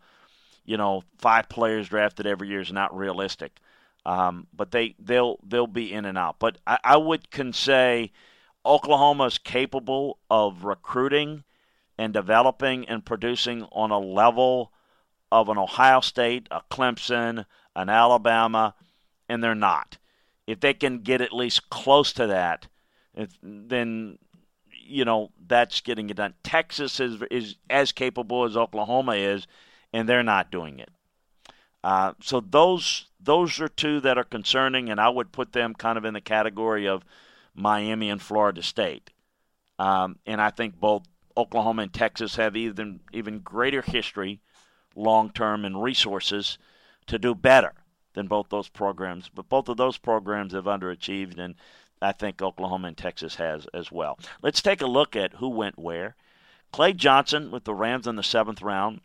you 0.64 0.76
know, 0.76 1.02
five 1.18 1.48
players 1.48 1.88
drafted 1.88 2.26
every 2.26 2.48
year 2.48 2.60
is 2.60 2.72
not 2.72 2.96
realistic. 2.96 3.58
Um, 4.06 4.46
but 4.52 4.70
they 4.70 4.94
they'll 4.98 5.38
they'll 5.42 5.66
be 5.66 5.92
in 5.92 6.04
and 6.04 6.18
out. 6.18 6.36
But 6.38 6.58
I, 6.66 6.78
I 6.84 6.96
would 6.98 7.30
can 7.30 7.52
say 7.52 8.12
Oklahoma 8.64 9.24
is 9.24 9.38
capable 9.38 10.18
of 10.30 10.64
recruiting 10.64 11.42
and 11.98 12.12
developing 12.12 12.88
and 12.88 13.04
producing 13.04 13.64
on 13.72 13.90
a 13.90 13.98
level 13.98 14.72
of 15.30 15.48
an 15.48 15.58
Ohio 15.58 16.00
State, 16.00 16.48
a 16.50 16.60
Clemson, 16.70 17.44
an 17.74 17.88
Alabama, 17.88 18.74
and 19.28 19.42
they're 19.42 19.54
not. 19.54 19.98
If 20.46 20.60
they 20.60 20.74
can 20.74 21.00
get 21.00 21.20
at 21.20 21.32
least 21.32 21.70
close 21.70 22.12
to 22.14 22.26
that, 22.26 22.66
if, 23.14 23.30
then 23.42 24.18
you 24.86 25.04
know 25.04 25.30
that's 25.46 25.80
getting 25.80 26.10
it 26.10 26.16
done. 26.16 26.34
Texas 26.42 27.00
is 27.00 27.22
is 27.30 27.56
as 27.70 27.92
capable 27.92 28.44
as 28.44 28.56
Oklahoma 28.56 29.14
is, 29.14 29.46
and 29.92 30.08
they're 30.08 30.22
not 30.22 30.50
doing 30.50 30.78
it. 30.78 30.90
Uh, 31.82 32.12
so 32.20 32.40
those 32.40 33.06
those 33.20 33.60
are 33.60 33.68
two 33.68 34.00
that 34.00 34.18
are 34.18 34.24
concerning, 34.24 34.90
and 34.90 35.00
I 35.00 35.08
would 35.08 35.32
put 35.32 35.52
them 35.52 35.74
kind 35.74 35.98
of 35.98 36.04
in 36.04 36.14
the 36.14 36.20
category 36.20 36.86
of 36.86 37.04
Miami 37.54 38.10
and 38.10 38.20
Florida 38.20 38.62
State. 38.62 39.10
Um, 39.78 40.18
and 40.26 40.40
I 40.40 40.50
think 40.50 40.78
both 40.78 41.02
Oklahoma 41.36 41.82
and 41.82 41.92
Texas 41.92 42.36
have 42.36 42.56
even 42.56 43.00
even 43.12 43.40
greater 43.40 43.82
history, 43.82 44.40
long 44.94 45.30
term, 45.30 45.64
and 45.64 45.82
resources 45.82 46.58
to 47.06 47.18
do 47.18 47.34
better 47.34 47.72
than 48.14 48.26
both 48.26 48.48
those 48.48 48.68
programs. 48.68 49.28
But 49.28 49.48
both 49.48 49.68
of 49.68 49.76
those 49.76 49.98
programs 49.98 50.52
have 50.52 50.64
underachieved, 50.64 51.38
and 51.38 51.54
I 52.00 52.12
think 52.12 52.40
Oklahoma 52.40 52.88
and 52.88 52.96
Texas 52.96 53.36
has 53.36 53.66
as 53.74 53.90
well. 53.92 54.18
Let's 54.42 54.62
take 54.62 54.80
a 54.80 54.86
look 54.86 55.16
at 55.16 55.34
who 55.34 55.48
went 55.48 55.78
where. 55.78 56.16
Clay 56.72 56.92
Johnson 56.92 57.50
with 57.50 57.64
the 57.64 57.74
Rams 57.74 58.06
in 58.06 58.16
the 58.16 58.22
seventh 58.22 58.62
round. 58.62 59.00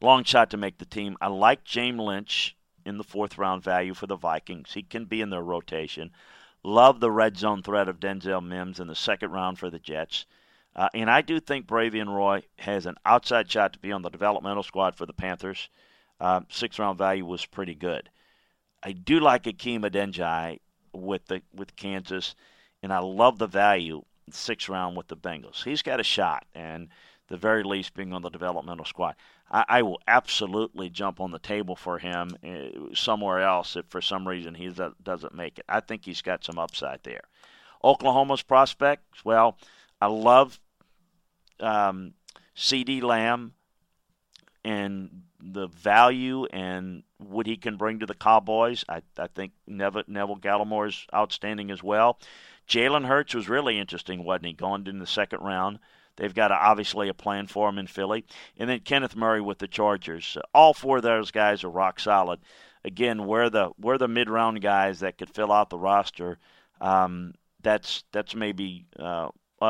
Long 0.00 0.24
shot 0.24 0.50
to 0.50 0.56
make 0.56 0.78
the 0.78 0.86
team. 0.86 1.16
I 1.20 1.26
like 1.26 1.64
James 1.64 2.00
Lynch 2.00 2.56
in 2.86 2.96
the 2.96 3.04
fourth 3.04 3.36
round 3.36 3.62
value 3.62 3.92
for 3.92 4.06
the 4.06 4.16
Vikings. 4.16 4.72
He 4.72 4.82
can 4.82 5.04
be 5.04 5.20
in 5.20 5.30
their 5.30 5.42
rotation. 5.42 6.12
Love 6.62 7.00
the 7.00 7.10
red 7.10 7.36
zone 7.36 7.62
threat 7.62 7.88
of 7.88 8.00
Denzel 8.00 8.44
Mims 8.44 8.80
in 8.80 8.86
the 8.86 8.94
second 8.94 9.30
round 9.30 9.58
for 9.58 9.70
the 9.70 9.78
Jets. 9.78 10.24
Uh, 10.80 10.88
and 10.94 11.10
I 11.10 11.20
do 11.20 11.40
think 11.40 11.66
Bravvion 11.66 12.08
Roy 12.08 12.42
has 12.58 12.86
an 12.86 12.94
outside 13.04 13.50
shot 13.50 13.74
to 13.74 13.78
be 13.78 13.92
on 13.92 14.00
the 14.00 14.08
developmental 14.08 14.62
squad 14.62 14.96
for 14.96 15.04
the 15.04 15.12
Panthers. 15.12 15.68
Uh, 16.18 16.40
six 16.48 16.78
round 16.78 16.96
value 16.96 17.26
was 17.26 17.44
pretty 17.44 17.74
good. 17.74 18.08
I 18.82 18.92
do 18.92 19.20
like 19.20 19.44
Hakeem 19.44 19.82
Adeniji 19.82 20.58
with 20.94 21.26
the 21.26 21.42
with 21.54 21.76
Kansas, 21.76 22.34
and 22.82 22.94
I 22.94 23.00
love 23.00 23.38
the 23.38 23.46
value 23.46 24.00
six 24.30 24.70
round 24.70 24.96
with 24.96 25.08
the 25.08 25.18
Bengals. 25.18 25.62
He's 25.64 25.82
got 25.82 26.00
a 26.00 26.02
shot, 26.02 26.46
and 26.54 26.88
the 27.28 27.36
very 27.36 27.62
least 27.62 27.92
being 27.92 28.14
on 28.14 28.22
the 28.22 28.30
developmental 28.30 28.86
squad. 28.86 29.16
I, 29.50 29.64
I 29.68 29.82
will 29.82 30.00
absolutely 30.08 30.88
jump 30.88 31.20
on 31.20 31.30
the 31.30 31.38
table 31.38 31.76
for 31.76 31.98
him 31.98 32.30
uh, 32.42 32.94
somewhere 32.94 33.42
else 33.42 33.76
if 33.76 33.84
for 33.90 34.00
some 34.00 34.26
reason 34.26 34.54
he 34.54 34.70
doesn't 35.02 35.34
make 35.34 35.58
it. 35.58 35.66
I 35.68 35.80
think 35.80 36.06
he's 36.06 36.22
got 36.22 36.42
some 36.42 36.58
upside 36.58 37.02
there. 37.02 37.24
Oklahoma's 37.84 38.40
prospects, 38.42 39.26
well, 39.26 39.58
I 40.00 40.06
love 40.06 40.58
um, 41.60 42.14
CeeDee 42.56 43.02
Lamb 43.02 43.54
and 44.64 45.22
the 45.42 45.68
value 45.68 46.44
and 46.46 47.02
what 47.18 47.46
he 47.46 47.56
can 47.56 47.76
bring 47.76 47.98
to 48.00 48.06
the 48.06 48.14
Cowboys. 48.14 48.84
I, 48.88 49.02
I 49.18 49.26
think 49.28 49.52
Neville, 49.66 50.04
Neville 50.06 50.36
Gallimore 50.36 50.88
is 50.88 51.06
outstanding 51.14 51.70
as 51.70 51.82
well. 51.82 52.18
Jalen 52.68 53.06
Hurts 53.06 53.34
was 53.34 53.48
really 53.48 53.78
interesting, 53.78 54.24
wasn't 54.24 54.46
he? 54.46 54.52
Going 54.52 54.86
in 54.86 54.98
the 54.98 55.06
second 55.06 55.40
round. 55.40 55.78
They've 56.16 56.34
got 56.34 56.50
a, 56.50 56.54
obviously 56.54 57.08
a 57.08 57.14
plan 57.14 57.46
for 57.46 57.68
him 57.68 57.78
in 57.78 57.86
Philly. 57.86 58.24
And 58.58 58.68
then 58.68 58.80
Kenneth 58.80 59.16
Murray 59.16 59.40
with 59.40 59.58
the 59.58 59.66
Chargers. 59.66 60.36
All 60.54 60.74
four 60.74 60.98
of 60.98 61.02
those 61.02 61.30
guys 61.30 61.64
are 61.64 61.70
rock 61.70 61.98
solid. 61.98 62.40
Again, 62.84 63.26
we're 63.26 63.50
the 63.50 63.70
we're 63.78 63.98
the 63.98 64.08
mid 64.08 64.28
round 64.28 64.60
guys 64.60 65.00
that 65.00 65.18
could 65.18 65.30
fill 65.30 65.52
out 65.52 65.70
the 65.70 65.78
roster. 65.78 66.38
Um, 66.80 67.34
that's 67.62 68.04
that's 68.12 68.34
maybe 68.34 68.86
uh, 68.98 69.28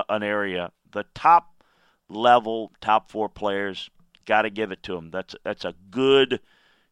an 0.09 0.23
area. 0.23 0.71
The 0.93 1.05
top 1.15 1.60
level, 2.11 2.73
top 2.81 3.11
four 3.11 3.29
players, 3.29 3.89
got 4.27 4.43
to 4.43 4.51
give 4.51 4.73
it 4.73 4.83
to 4.85 4.95
them. 4.95 5.11
That's 5.11 5.35
that's 5.45 5.65
a 5.65 5.75
good, 5.91 6.41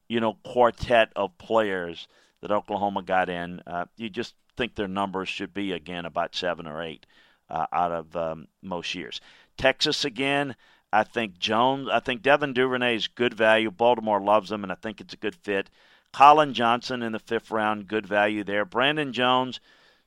you 0.08 0.20
know, 0.20 0.34
quartet 0.44 1.12
of 1.14 1.36
players 1.38 2.08
that 2.40 2.50
Oklahoma 2.50 3.02
got 3.02 3.28
in. 3.28 3.60
Uh, 3.66 3.86
you 3.96 4.08
just 4.08 4.34
think 4.56 4.74
their 4.74 4.88
numbers 4.88 5.28
should 5.28 5.52
be 5.52 5.72
again 5.72 6.04
about 6.04 6.34
seven 6.34 6.66
or 6.66 6.82
eight 6.82 7.06
uh, 7.50 7.66
out 7.72 7.92
of 7.92 8.16
um, 8.16 8.48
most 8.62 8.94
years. 8.94 9.20
Texas 9.56 10.04
again. 10.04 10.56
I 10.90 11.04
think 11.04 11.38
Jones. 11.38 11.88
I 11.92 12.00
think 12.00 12.22
Devin 12.22 12.54
Duvernay 12.54 12.96
is 12.96 13.08
good 13.08 13.34
value. 13.34 13.70
Baltimore 13.70 14.22
loves 14.22 14.50
him, 14.50 14.62
and 14.62 14.72
I 14.72 14.74
think 14.74 15.00
it's 15.00 15.12
a 15.12 15.18
good 15.18 15.34
fit. 15.34 15.68
Collin 16.12 16.54
Johnson 16.54 17.02
in 17.02 17.12
the 17.12 17.18
fifth 17.18 17.50
round, 17.50 17.88
good 17.88 18.06
value 18.06 18.42
there. 18.42 18.64
Brandon 18.64 19.12
Jones, 19.12 19.60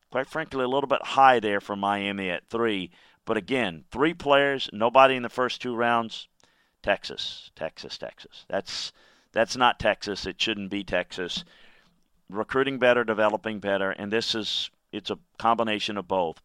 quite 0.10 0.28
frankly, 0.28 0.64
a 0.64 0.68
little 0.68 0.88
bit 0.88 1.04
high 1.04 1.40
there 1.40 1.62
for 1.62 1.76
Miami 1.76 2.32
at 2.32 2.50
three. 2.50 2.90
But 3.26 3.38
again, 3.38 3.86
three 3.92 4.14
players, 4.14 4.70
nobody 4.74 5.16
in 5.16 5.24
the 5.24 5.30
first 5.30 5.62
two 5.62 5.76
rounds. 5.76 6.28
Texas, 6.82 7.52
Texas, 7.56 7.98
Texas. 7.98 8.46
That's 8.50 8.92
that's 9.34 9.56
not 9.56 9.80
Texas. 9.80 10.26
It 10.26 10.42
shouldn't 10.42 10.72
be 10.72 10.84
Texas. 10.84 11.44
Recruiting 12.30 12.80
better, 12.80 13.04
developing 13.04 13.60
better, 13.60 13.92
and 13.92 14.12
this 14.12 14.34
is 14.36 14.72
it's 14.92 15.10
a 15.10 15.20
combination 15.38 15.98
of 15.98 16.08
both. 16.08 16.42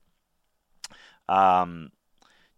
Um, 1.28 1.90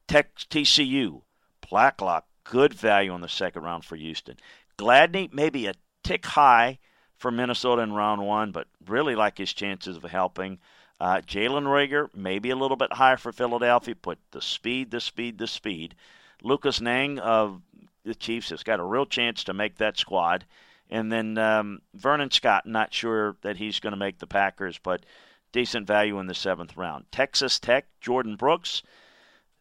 Tech, 0.07 0.34
TCU, 0.34 1.22
Blacklock, 1.68 2.26
good 2.45 2.74
value 2.74 3.14
in 3.14 3.20
the 3.20 3.28
second 3.28 3.62
round 3.62 3.84
for 3.84 3.97
Houston. 3.97 4.36
Gladney, 4.78 5.32
maybe 5.32 5.66
a 5.66 5.74
tick 6.03 6.24
high 6.24 6.78
for 7.16 7.30
Minnesota 7.30 7.82
in 7.82 7.92
round 7.92 8.24
one, 8.24 8.53
but 8.53 8.68
really 8.86 9.14
like 9.14 9.38
his 9.38 9.53
chances 9.53 9.97
of 9.97 10.03
helping. 10.05 10.59
Uh, 11.01 11.20
Jalen 11.20 11.64
Reagor, 11.64 12.09
maybe 12.14 12.51
a 12.51 12.57
little 12.57 12.76
bit 12.76 12.92
higher 12.92 13.16
for 13.16 13.32
Philadelphia, 13.32 13.94
but 14.01 14.18
the 14.32 14.42
speed, 14.42 14.90
the 14.90 15.01
speed, 15.01 15.38
the 15.38 15.46
speed. 15.46 15.94
Lucas 16.42 16.80
Niang 16.80 17.18
of 17.18 17.61
the 18.05 18.14
Chiefs 18.14 18.51
has 18.51 18.62
got 18.62 18.80
a 18.80 18.84
real 18.84 19.07
chance 19.07 19.44
to 19.44 19.55
make 19.55 19.76
that 19.76 19.96
squad. 19.96 20.44
And 20.90 21.12
then 21.12 21.38
um, 21.38 21.80
Vernon 21.94 22.30
Scott, 22.30 22.66
not 22.66 22.92
sure 22.92 23.36
that 23.42 23.57
he's 23.57 23.80
going 23.80 23.92
to 23.92 23.99
make 23.99 24.18
the 24.18 24.26
Packers, 24.26 24.78
but 24.78 25.05
decent 25.53 25.86
value 25.86 26.18
in 26.18 26.26
the 26.26 26.34
seventh 26.34 26.76
round. 26.76 27.05
Texas 27.12 27.59
Tech, 27.59 27.86
Jordyn 28.03 28.38
Brooks, 28.38 28.82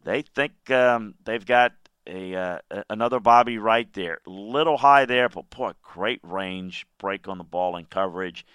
they 0.04 0.22
think 0.22 0.72
um, 0.72 1.16
they've 1.26 1.46
got 1.46 1.74
a 2.08 2.36
uh, 2.36 2.60
another 2.90 3.20
Bobby 3.20 3.58
right 3.58 3.92
there, 3.94 4.20
little 4.26 4.78
high 4.78 5.06
there, 5.06 5.28
but 5.28 5.50
boy, 5.50 5.74
great 5.82 6.22
range, 6.24 6.88
break 6.98 7.28
on 7.28 7.38
the 7.38 7.44
ball 7.44 7.76
and 7.76 7.90
coverage. 7.90 8.46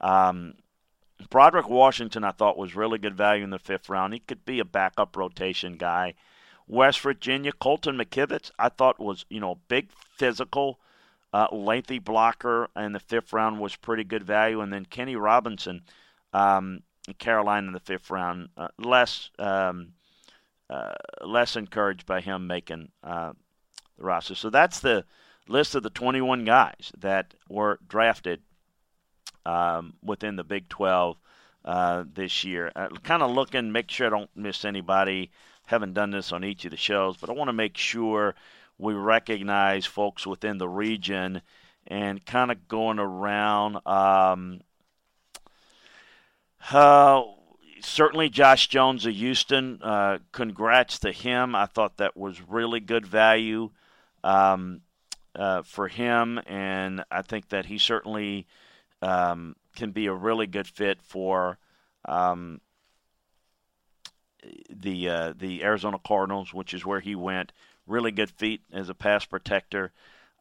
Um, 0.00 0.54
Broderick 1.28 1.68
Washington, 1.68 2.24
I 2.24 2.30
thought 2.30 2.56
was 2.56 2.74
really 2.74 2.98
good 2.98 3.16
value 3.16 3.44
in 3.44 3.50
the 3.50 3.58
fifth 3.58 3.88
round. 3.88 4.14
He 4.14 4.20
could 4.20 4.44
be 4.44 4.60
a 4.60 4.64
backup 4.64 5.16
rotation 5.16 5.76
guy. 5.76 6.14
West 6.66 7.00
Virginia, 7.00 7.52
Colton 7.52 7.96
McKivitz, 7.96 8.50
I 8.58 8.68
thought 8.68 9.00
was 9.00 9.26
you 9.28 9.40
know 9.40 9.58
big 9.68 9.90
physical, 10.16 10.78
uh, 11.32 11.48
lengthy 11.50 11.98
blocker 11.98 12.68
in 12.76 12.92
the 12.92 13.00
fifth 13.00 13.32
round 13.32 13.60
was 13.60 13.76
pretty 13.76 14.04
good 14.04 14.22
value, 14.22 14.60
and 14.60 14.72
then 14.72 14.84
Kenny 14.84 15.16
Robinson, 15.16 15.82
um, 16.32 16.82
Carolina 17.18 17.66
in 17.66 17.72
the 17.72 17.80
fifth 17.80 18.10
round, 18.10 18.50
uh, 18.56 18.68
less 18.78 19.30
um, 19.38 19.94
uh, 20.70 20.92
less 21.22 21.56
encouraged 21.56 22.06
by 22.06 22.20
him 22.20 22.46
making 22.46 22.92
uh, 23.02 23.32
the 23.98 24.04
roster. 24.04 24.36
So 24.36 24.48
that's 24.48 24.78
the 24.78 25.04
list 25.48 25.74
of 25.74 25.82
the 25.82 25.90
21 25.90 26.44
guys 26.44 26.92
that 26.96 27.34
were 27.48 27.80
drafted 27.88 28.42
um, 29.46 29.94
within 30.02 30.36
the 30.36 30.44
Big 30.44 30.68
12 30.68 31.16
uh, 31.64 32.04
this 32.14 32.44
year. 32.44 32.72
Uh, 32.74 32.88
kind 33.02 33.22
of 33.22 33.30
looking, 33.30 33.72
make 33.72 33.90
sure 33.90 34.06
I 34.06 34.10
don't 34.10 34.30
miss 34.34 34.64
anybody. 34.64 35.30
Haven't 35.66 35.94
done 35.94 36.10
this 36.10 36.32
on 36.32 36.44
each 36.44 36.64
of 36.64 36.70
the 36.70 36.76
shows, 36.76 37.16
but 37.16 37.30
I 37.30 37.32
want 37.32 37.48
to 37.48 37.52
make 37.52 37.76
sure 37.76 38.34
we 38.78 38.94
recognize 38.94 39.86
folks 39.86 40.26
within 40.26 40.58
the 40.58 40.68
region 40.68 41.42
and 41.86 42.24
kind 42.24 42.50
of 42.50 42.66
going 42.68 42.98
around. 42.98 43.86
Um, 43.86 44.60
uh, 46.72 47.22
certainly, 47.80 48.28
Josh 48.28 48.68
Jones 48.68 49.06
of 49.06 49.14
Houston. 49.14 49.80
Uh, 49.82 50.18
congrats 50.32 50.98
to 51.00 51.12
him. 51.12 51.54
I 51.54 51.66
thought 51.66 51.98
that 51.98 52.16
was 52.16 52.40
really 52.48 52.80
good 52.80 53.06
value 53.06 53.70
um, 54.24 54.82
uh, 55.34 55.62
for 55.62 55.88
him, 55.88 56.40
and 56.46 57.04
I 57.10 57.22
think 57.22 57.48
that 57.50 57.66
he 57.66 57.78
certainly 57.78 58.46
um, 59.02 59.56
can 59.76 59.90
be 59.90 60.06
a 60.06 60.12
really 60.12 60.46
good 60.46 60.66
fit 60.66 61.00
for 61.02 61.58
um, 62.04 62.60
the 64.70 65.08
uh, 65.08 65.32
the 65.36 65.62
Arizona 65.62 65.98
Cardinals, 66.04 66.54
which 66.54 66.74
is 66.74 66.84
where 66.84 67.00
he 67.00 67.14
went. 67.14 67.52
Really 67.86 68.10
good 68.10 68.30
feet 68.30 68.62
as 68.72 68.88
a 68.88 68.94
pass 68.94 69.24
protector. 69.24 69.92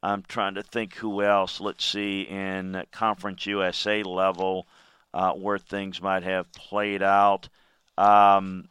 I'm 0.01 0.23
trying 0.23 0.55
to 0.55 0.63
think 0.63 0.95
who 0.95 1.21
else. 1.21 1.59
Let's 1.59 1.85
see 1.85 2.21
in 2.21 2.83
Conference 2.91 3.45
USA 3.45 4.03
level 4.03 4.67
uh, 5.13 5.33
where 5.33 5.57
things 5.57 6.01
might 6.01 6.23
have 6.23 6.51
played 6.53 7.03
out. 7.03 7.49
Um, 7.97 8.69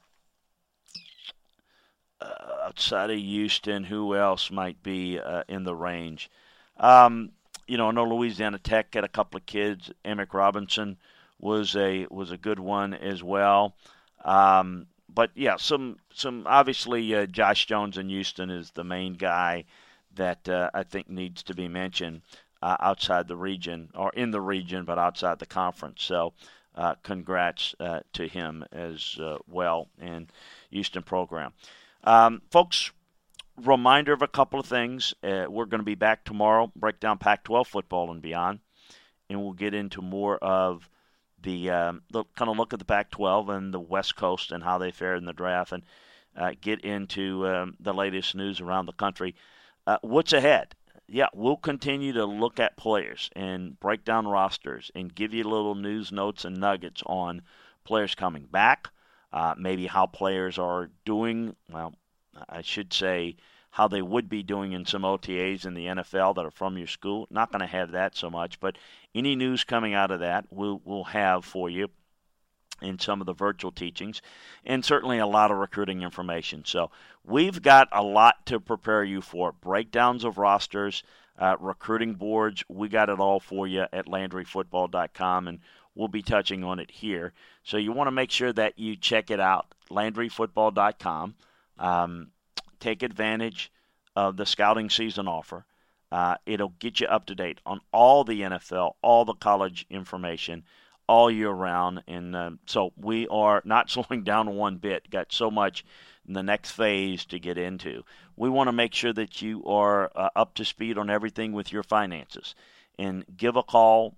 uh, 2.20 2.66
outside 2.66 3.10
of 3.10 3.18
Houston, 3.18 3.84
who 3.84 4.16
else 4.16 4.50
might 4.50 4.82
be 4.82 5.18
uh, 5.18 5.44
in 5.48 5.64
the 5.64 5.74
range? 5.74 6.30
Um, 6.78 7.32
you 7.68 7.76
know, 7.76 7.88
I 7.88 7.90
know 7.92 8.04
Louisiana 8.04 8.58
Tech 8.58 8.94
had 8.94 9.04
a 9.04 9.08
couple 9.08 9.38
of 9.38 9.46
kids. 9.46 9.90
Amik 10.04 10.32
Robinson 10.32 10.96
was 11.38 11.76
a 11.76 12.06
was 12.10 12.32
a 12.32 12.36
good 12.36 12.58
one 12.58 12.94
as 12.94 13.22
well. 13.22 13.74
Um, 14.24 14.86
but 15.08 15.30
yeah, 15.34 15.56
some 15.56 15.98
some 16.12 16.44
obviously 16.46 17.14
uh, 17.14 17.26
Josh 17.26 17.66
Jones 17.66 17.98
in 17.98 18.08
Houston 18.08 18.50
is 18.50 18.70
the 18.72 18.84
main 18.84 19.14
guy 19.14 19.64
that 20.14 20.48
uh, 20.48 20.70
I 20.74 20.82
think 20.82 21.08
needs 21.08 21.42
to 21.44 21.54
be 21.54 21.68
mentioned 21.68 22.22
uh, 22.62 22.76
outside 22.80 23.28
the 23.28 23.36
region 23.36 23.90
or 23.94 24.10
in 24.14 24.30
the 24.30 24.40
region, 24.40 24.84
but 24.84 24.98
outside 24.98 25.38
the 25.38 25.46
conference. 25.46 26.02
So. 26.02 26.32
Uh, 26.74 26.94
congrats 27.02 27.74
uh, 27.80 27.98
to 28.12 28.28
him 28.28 28.64
as 28.70 29.18
uh, 29.20 29.36
well 29.48 29.88
and 29.98 30.30
Houston 30.70 31.02
program. 31.02 31.52
Um, 32.04 32.40
folks, 32.52 32.92
reminder 33.62 34.12
of 34.12 34.22
a 34.22 34.28
couple 34.28 34.60
of 34.60 34.66
things. 34.66 35.14
Uh, 35.22 35.46
we're 35.48 35.66
going 35.66 35.80
to 35.80 35.84
be 35.84 35.94
back 35.94 36.24
tomorrow, 36.24 36.70
break 36.76 37.00
down 37.00 37.18
Pac 37.18 37.44
12 37.44 37.66
football 37.68 38.10
and 38.10 38.22
beyond, 38.22 38.60
and 39.28 39.40
we'll 39.40 39.52
get 39.52 39.74
into 39.74 40.02
more 40.02 40.36
of 40.38 40.88
the, 41.42 41.70
um, 41.70 42.02
the 42.10 42.24
kind 42.36 42.50
of 42.50 42.56
look 42.56 42.72
at 42.72 42.78
the 42.78 42.84
Pac 42.84 43.10
12 43.10 43.48
and 43.48 43.74
the 43.74 43.80
West 43.80 44.16
Coast 44.16 44.52
and 44.52 44.62
how 44.62 44.78
they 44.78 44.90
fared 44.90 45.18
in 45.18 45.24
the 45.24 45.32
draft 45.32 45.72
and 45.72 45.82
uh, 46.36 46.52
get 46.60 46.80
into 46.82 47.46
um, 47.46 47.76
the 47.80 47.94
latest 47.94 48.34
news 48.34 48.60
around 48.60 48.86
the 48.86 48.92
country. 48.92 49.34
Uh, 49.86 49.98
what's 50.02 50.32
ahead? 50.32 50.74
Yeah, 51.08 51.28
we'll 51.32 51.56
continue 51.56 52.12
to 52.12 52.26
look 52.26 52.60
at 52.60 52.76
players 52.76 53.30
and 53.34 53.78
break 53.80 54.04
down 54.04 54.26
rosters 54.26 54.90
and 54.94 55.14
give 55.14 55.32
you 55.32 55.44
little 55.44 55.74
news 55.74 56.12
notes 56.12 56.44
and 56.44 56.58
nuggets 56.58 57.02
on 57.06 57.42
players 57.84 58.14
coming 58.14 58.44
back, 58.44 58.90
uh, 59.32 59.54
maybe 59.56 59.86
how 59.86 60.04
players 60.06 60.58
are 60.58 60.90
doing. 61.06 61.56
Well, 61.70 61.94
I 62.48 62.62
should 62.62 62.92
say 62.92 63.36
how 63.70 63.88
they 63.88 64.02
would 64.02 64.28
be 64.28 64.42
doing 64.42 64.72
in 64.72 64.84
some 64.86 65.02
OTAs 65.02 65.64
in 65.64 65.74
the 65.74 65.86
NFL 65.86 66.34
that 66.36 66.44
are 66.44 66.50
from 66.50 66.78
your 66.78 66.86
school. 66.86 67.26
Not 67.30 67.52
going 67.52 67.60
to 67.60 67.66
have 67.66 67.92
that 67.92 68.16
so 68.16 68.30
much, 68.30 68.60
but 68.60 68.76
any 69.14 69.36
news 69.36 69.64
coming 69.64 69.94
out 69.94 70.10
of 70.10 70.20
that 70.20 70.46
we'll, 70.50 70.80
we'll 70.84 71.04
have 71.04 71.44
for 71.44 71.70
you 71.70 71.88
in 72.80 72.98
some 72.98 73.20
of 73.20 73.26
the 73.26 73.32
virtual 73.32 73.72
teachings, 73.72 74.22
and 74.64 74.84
certainly 74.84 75.18
a 75.18 75.26
lot 75.26 75.50
of 75.50 75.58
recruiting 75.58 76.02
information. 76.02 76.64
So 76.64 76.90
we've 77.24 77.60
got 77.60 77.88
a 77.92 78.02
lot 78.02 78.46
to 78.46 78.60
prepare 78.60 79.02
you 79.02 79.20
for 79.20 79.52
breakdowns 79.52 80.24
of 80.24 80.38
rosters, 80.38 81.02
uh, 81.38 81.56
recruiting 81.58 82.14
boards. 82.14 82.64
We 82.68 82.88
got 82.88 83.08
it 83.08 83.18
all 83.18 83.40
for 83.40 83.66
you 83.66 83.86
at 83.92 84.06
LandryFootball.com, 84.06 85.48
and 85.48 85.58
we'll 85.94 86.08
be 86.08 86.22
touching 86.22 86.62
on 86.62 86.78
it 86.78 86.90
here. 86.90 87.32
So 87.64 87.76
you 87.76 87.92
want 87.92 88.06
to 88.06 88.12
make 88.12 88.30
sure 88.30 88.52
that 88.52 88.78
you 88.78 88.96
check 88.96 89.30
it 89.30 89.40
out, 89.40 89.74
LandryFootball.com. 89.90 91.34
Um, 91.78 92.28
take 92.80 93.02
advantage 93.02 93.72
of 94.16 94.36
the 94.36 94.46
scouting 94.46 94.90
season 94.90 95.28
offer. 95.28 95.64
Uh, 96.10 96.36
it'll 96.46 96.72
get 96.78 97.00
you 97.00 97.06
up 97.06 97.26
to 97.26 97.34
date 97.34 97.60
on 97.66 97.80
all 97.92 98.24
the 98.24 98.40
NFL, 98.40 98.94
all 99.02 99.24
the 99.24 99.34
college 99.34 99.86
information, 99.90 100.64
all 101.06 101.30
year 101.30 101.50
round. 101.50 102.02
And 102.06 102.34
uh, 102.34 102.50
so 102.66 102.92
we 102.96 103.28
are 103.28 103.62
not 103.64 103.90
slowing 103.90 104.24
down 104.24 104.54
one 104.54 104.76
bit. 104.76 105.10
Got 105.10 105.32
so 105.32 105.50
much 105.50 105.84
in 106.26 106.34
the 106.34 106.42
next 106.42 106.70
phase 106.70 107.24
to 107.26 107.38
get 107.38 107.58
into. 107.58 108.04
We 108.36 108.48
want 108.48 108.68
to 108.68 108.72
make 108.72 108.94
sure 108.94 109.12
that 109.12 109.42
you 109.42 109.64
are 109.66 110.10
uh, 110.14 110.30
up 110.34 110.54
to 110.54 110.64
speed 110.64 110.98
on 110.98 111.10
everything 111.10 111.52
with 111.52 111.72
your 111.72 111.82
finances. 111.82 112.54
And 112.98 113.24
give 113.36 113.56
a 113.56 113.62
call, 113.62 114.16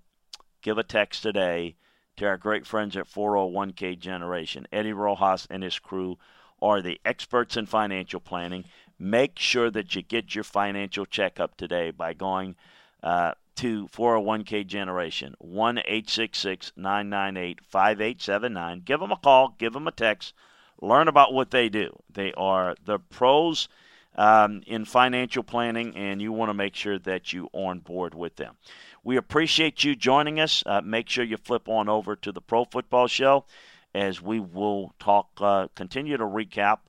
give 0.61 0.77
a 0.77 0.83
text 0.83 1.23
today 1.23 1.75
to 2.17 2.25
our 2.25 2.37
great 2.37 2.65
friends 2.65 2.95
at 2.97 3.09
401k 3.09 3.99
Generation. 3.99 4.67
Eddie 4.71 4.93
Rojas 4.93 5.47
and 5.49 5.63
his 5.63 5.79
crew 5.79 6.17
are 6.61 6.81
the 6.81 6.99
experts 7.03 7.57
in 7.57 7.65
financial 7.65 8.19
planning. 8.19 8.65
Make 8.99 9.39
sure 9.39 9.71
that 9.71 9.95
you 9.95 10.01
get 10.01 10.35
your 10.35 10.43
financial 10.43 11.05
checkup 11.05 11.57
today 11.57 11.91
by 11.91 12.13
going 12.13 12.55
uh, 13.01 13.33
to 13.55 13.87
401k 13.87 14.65
Generation, 14.65 15.35
1 15.39 15.79
866 15.79 16.71
998 16.75 17.59
5879. 17.67 18.81
Give 18.85 18.99
them 18.99 19.11
a 19.11 19.17
call, 19.17 19.55
give 19.57 19.73
them 19.73 19.87
a 19.87 19.91
text, 19.91 20.33
learn 20.81 21.07
about 21.07 21.33
what 21.33 21.51
they 21.51 21.69
do. 21.69 21.97
They 22.11 22.33
are 22.33 22.75
the 22.85 22.99
pros 22.99 23.67
um, 24.15 24.61
in 24.67 24.85
financial 24.85 25.43
planning, 25.43 25.95
and 25.95 26.21
you 26.21 26.31
want 26.31 26.49
to 26.49 26.53
make 26.53 26.75
sure 26.75 26.99
that 26.99 27.33
you 27.33 27.49
are 27.53 27.71
on 27.71 27.79
board 27.79 28.13
with 28.13 28.35
them. 28.35 28.55
We 29.03 29.17
appreciate 29.17 29.83
you 29.83 29.95
joining 29.95 30.39
us. 30.39 30.63
Uh, 30.65 30.81
make 30.81 31.09
sure 31.09 31.23
you 31.23 31.37
flip 31.37 31.67
on 31.67 31.89
over 31.89 32.15
to 32.17 32.31
the 32.31 32.41
Pro 32.41 32.65
Football 32.65 33.07
Show 33.07 33.45
as 33.93 34.21
we 34.21 34.39
will 34.39 34.93
talk, 34.99 35.29
uh, 35.39 35.67
continue 35.75 36.17
to 36.17 36.23
recap 36.23 36.79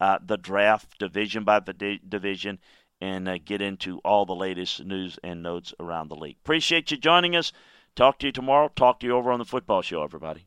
uh, 0.00 0.18
the 0.24 0.36
draft 0.36 0.98
division 0.98 1.44
by 1.44 1.60
division 1.60 2.58
and 3.00 3.28
uh, 3.28 3.38
get 3.44 3.62
into 3.62 3.98
all 4.04 4.26
the 4.26 4.34
latest 4.34 4.84
news 4.84 5.18
and 5.22 5.42
notes 5.42 5.72
around 5.78 6.08
the 6.08 6.16
league. 6.16 6.36
Appreciate 6.44 6.90
you 6.90 6.96
joining 6.96 7.36
us. 7.36 7.52
Talk 7.94 8.18
to 8.20 8.26
you 8.26 8.32
tomorrow. 8.32 8.70
Talk 8.74 9.00
to 9.00 9.06
you 9.06 9.16
over 9.16 9.32
on 9.32 9.38
the 9.38 9.44
football 9.44 9.82
show, 9.82 10.02
everybody. 10.02 10.46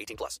18 0.00 0.16
plus. 0.16 0.40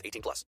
18 0.03 0.21
plus. 0.21 0.45